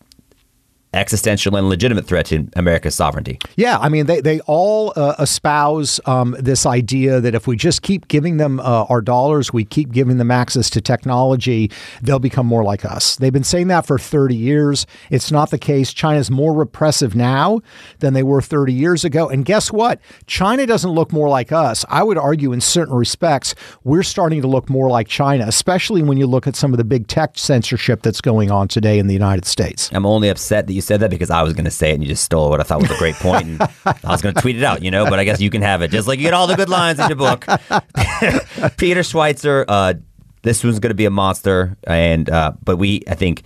existential 0.93 1.57
and 1.57 1.69
legitimate 1.69 2.05
threat 2.05 2.27
to 2.27 2.49
America's 2.57 2.95
sovereignty. 2.95 3.39
Yeah, 3.57 3.79
I 3.79 3.89
mean, 3.89 4.07
they, 4.07 4.21
they 4.21 4.41
all 4.41 4.93
uh, 4.97 5.15
espouse 5.19 6.01
um, 6.07 6.35
this 6.39 6.67
idea 6.67 7.21
that 7.21 7.35
if 7.35 7.47
we 7.47 7.57
just 7.57 7.83
keep 7.83 8.09
giving 8.09 8.39
them 8.39 8.59
uh, 8.61 8.87
our 8.89 9.01
dollars, 9.01 9.53
we 9.53 9.65
keep 9.65 9.93
giving 9.93 10.19
them 10.19 10.31
access 10.31 10.69
to 10.71 10.81
technology, 10.81 11.71
they'll 12.03 12.19
become 12.19 12.47
more 12.47 12.65
like 12.65 12.85
us. 12.85 13.17
They've 13.17 13.33
been 13.33 13.45
saying 13.45 13.69
that 13.69 13.87
for 13.87 13.99
30 13.99 14.35
years. 14.35 14.87
It's 15.11 15.31
not 15.31 15.51
the 15.51 15.59
case. 15.59 15.93
China's 15.93 16.31
more 16.31 16.53
repressive 16.53 17.15
now 17.15 17.61
than 18.01 18.15
they 18.15 18.25
were 18.25 18.43
30 18.43 18.73
years 18.73 19.05
ago. 19.05 19.29
And 19.29 19.45
guess 19.45 19.73
what? 19.73 20.01
China 20.27 20.67
doesn't 20.67 20.91
look 20.91 21.13
more 21.13 21.29
like 21.29 21.53
us. 21.53 21.85
I 21.89 22.03
would 22.03 22.19
argue, 22.19 22.53
in 22.53 22.61
certain 22.61 22.95
respects, 22.95 23.55
we're 23.85 24.03
starting 24.03 24.43
to 24.43 24.49
look 24.49 24.69
more 24.69 24.91
like 24.91 25.07
China, 25.07 25.45
especially 25.47 26.03
when 26.03 26.19
you 26.19 26.27
look 26.27 26.47
at 26.47 26.57
some 26.57 26.73
of 26.73 26.79
the 26.79 26.85
big 26.85 27.07
tech 27.07 27.39
censorship 27.39 28.03
that's 28.03 28.21
going 28.21 28.51
on 28.51 28.67
today 28.67 28.99
in 28.99 29.07
the 29.07 29.15
United 29.15 29.45
States. 29.45 29.89
I'm 29.93 30.07
only 30.07 30.29
upset 30.29 30.67
that 30.67 30.73
you 30.73 30.80
said 30.81 31.01
that 31.01 31.11
because 31.11 31.31
I 31.31 31.43
was 31.43 31.53
going 31.53 31.65
to 31.65 31.71
say 31.71 31.91
it 31.91 31.95
and 31.95 32.03
you 32.03 32.09
just 32.09 32.25
stole 32.25 32.51
what 32.51 32.61
I 32.61 32.63
thought 32.63 32.81
was 32.81 32.91
a 32.91 32.99
great 32.99 33.15
point, 33.17 33.47
and 33.47 33.63
I 33.85 34.11
was 34.11 34.23
going 34.23 34.35
to 34.35 34.41
tweet 34.41 34.57
it 34.57 34.65
out, 34.65 34.83
you 34.83 34.91
know. 34.91 35.05
But 35.05 35.19
I 35.19 35.25
guess 35.25 35.41
you 35.41 35.51
can 35.51 35.63
have 35.63 35.83
it, 35.83 35.91
just 35.91 36.09
like 36.09 36.19
you 36.19 36.25
get 36.25 36.35
all 36.35 36.47
the 36.47 36.57
good 36.57 36.69
lines 36.69 36.99
in 36.99 37.09
your 37.09 37.17
book. 37.17 37.45
Peter 38.77 39.01
Schweizer, 39.01 39.65
uh, 39.69 39.95
this 40.43 40.65
one's 40.65 40.79
going 40.79 40.91
to 40.91 40.95
be 40.95 41.05
a 41.05 41.11
monster, 41.11 41.77
and 41.85 42.29
uh, 42.31 42.53
but 42.65 42.77
we, 42.77 43.03
I 43.09 43.15
think. 43.15 43.43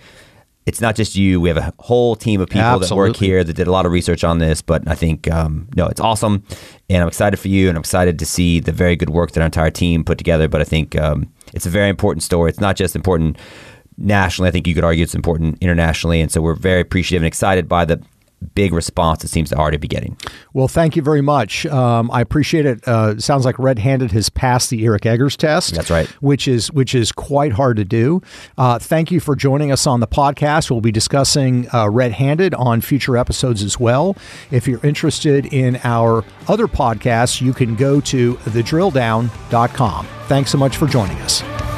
It's 0.67 0.81
not 0.81 0.95
just 0.95 1.15
you. 1.15 1.39
We 1.39 1.49
have 1.49 1.59
a 1.59 1.71
whole 1.77 2.15
team 2.15 2.41
of 2.41 2.49
people 2.49 2.79
that 2.79 2.89
work 2.89 3.15
here 3.17 3.43
that 3.43 3.53
did 3.53 3.67
a 3.67 3.71
lot 3.71 3.85
of 3.85 3.91
research 3.91 4.23
on 4.23 4.39
this. 4.39 4.63
But 4.63 4.87
I 4.87 4.95
think 4.95 5.29
um, 5.31 5.67
no, 5.75 5.85
it's 5.85 6.01
awesome, 6.01 6.43
and 6.89 7.03
I'm 7.03 7.07
excited 7.07 7.37
for 7.37 7.49
you, 7.49 7.69
and 7.69 7.77
I'm 7.77 7.81
excited 7.81 8.17
to 8.17 8.25
see 8.25 8.59
the 8.61 8.71
very 8.71 8.95
good 8.95 9.11
work 9.11 9.33
that 9.33 9.41
our 9.41 9.45
entire 9.45 9.69
team 9.69 10.03
put 10.03 10.17
together. 10.17 10.47
But 10.47 10.61
I 10.61 10.63
think 10.63 10.95
um, 10.95 11.31
it's 11.53 11.67
a 11.67 11.69
very 11.69 11.87
important 11.87 12.23
story. 12.23 12.49
It's 12.49 12.59
not 12.59 12.77
just 12.77 12.95
important 12.95 13.37
nationally. 13.97 14.49
I 14.49 14.51
think 14.51 14.67
you 14.67 14.75
could 14.75 14.83
argue 14.83 15.03
it's 15.03 15.15
important 15.15 15.57
internationally, 15.61 16.21
and 16.21 16.31
so 16.31 16.41
we're 16.41 16.55
very 16.55 16.81
appreciative 16.81 17.23
and 17.23 17.27
excited 17.27 17.67
by 17.67 17.85
the 17.85 18.01
big 18.53 18.73
response 18.73 19.23
it 19.23 19.29
seems 19.29 19.49
to 19.49 19.55
already 19.55 19.77
be 19.77 19.87
getting. 19.87 20.17
Well, 20.53 20.67
thank 20.67 20.95
you 20.95 21.01
very 21.01 21.21
much. 21.21 21.65
Um, 21.65 22.11
I 22.11 22.21
appreciate 22.21 22.65
it. 22.65 22.87
Uh, 22.87 23.17
sounds 23.19 23.45
like 23.45 23.57
Red 23.57 23.79
Handed 23.79 24.11
has 24.11 24.29
passed 24.29 24.69
the 24.69 24.85
Eric 24.85 25.05
Eggers 25.05 25.35
test. 25.35 25.75
That's 25.75 25.89
right. 25.89 26.07
Which 26.21 26.47
is 26.47 26.71
which 26.71 26.93
is 26.93 27.11
quite 27.11 27.53
hard 27.53 27.77
to 27.77 27.85
do. 27.85 28.21
Uh, 28.57 28.77
thank 28.79 29.11
you 29.11 29.19
for 29.19 29.35
joining 29.35 29.71
us 29.71 29.87
on 29.87 29.99
the 29.99 30.07
podcast. 30.07 30.69
We'll 30.69 30.81
be 30.81 30.91
discussing 30.91 31.67
uh, 31.73 31.89
Red 31.89 32.13
Handed 32.13 32.53
on 32.53 32.81
future 32.81 33.17
episodes 33.17 33.63
as 33.63 33.79
well. 33.79 34.15
If 34.51 34.67
you're 34.67 34.85
interested 34.85 35.47
in 35.47 35.79
our 35.83 36.23
other 36.47 36.67
podcasts, 36.67 37.41
you 37.41 37.53
can 37.53 37.75
go 37.75 37.99
to 38.01 38.35
thedrilldown.com. 38.35 40.07
Thanks 40.27 40.51
so 40.51 40.57
much 40.57 40.77
for 40.77 40.87
joining 40.87 41.17
us. 41.17 41.74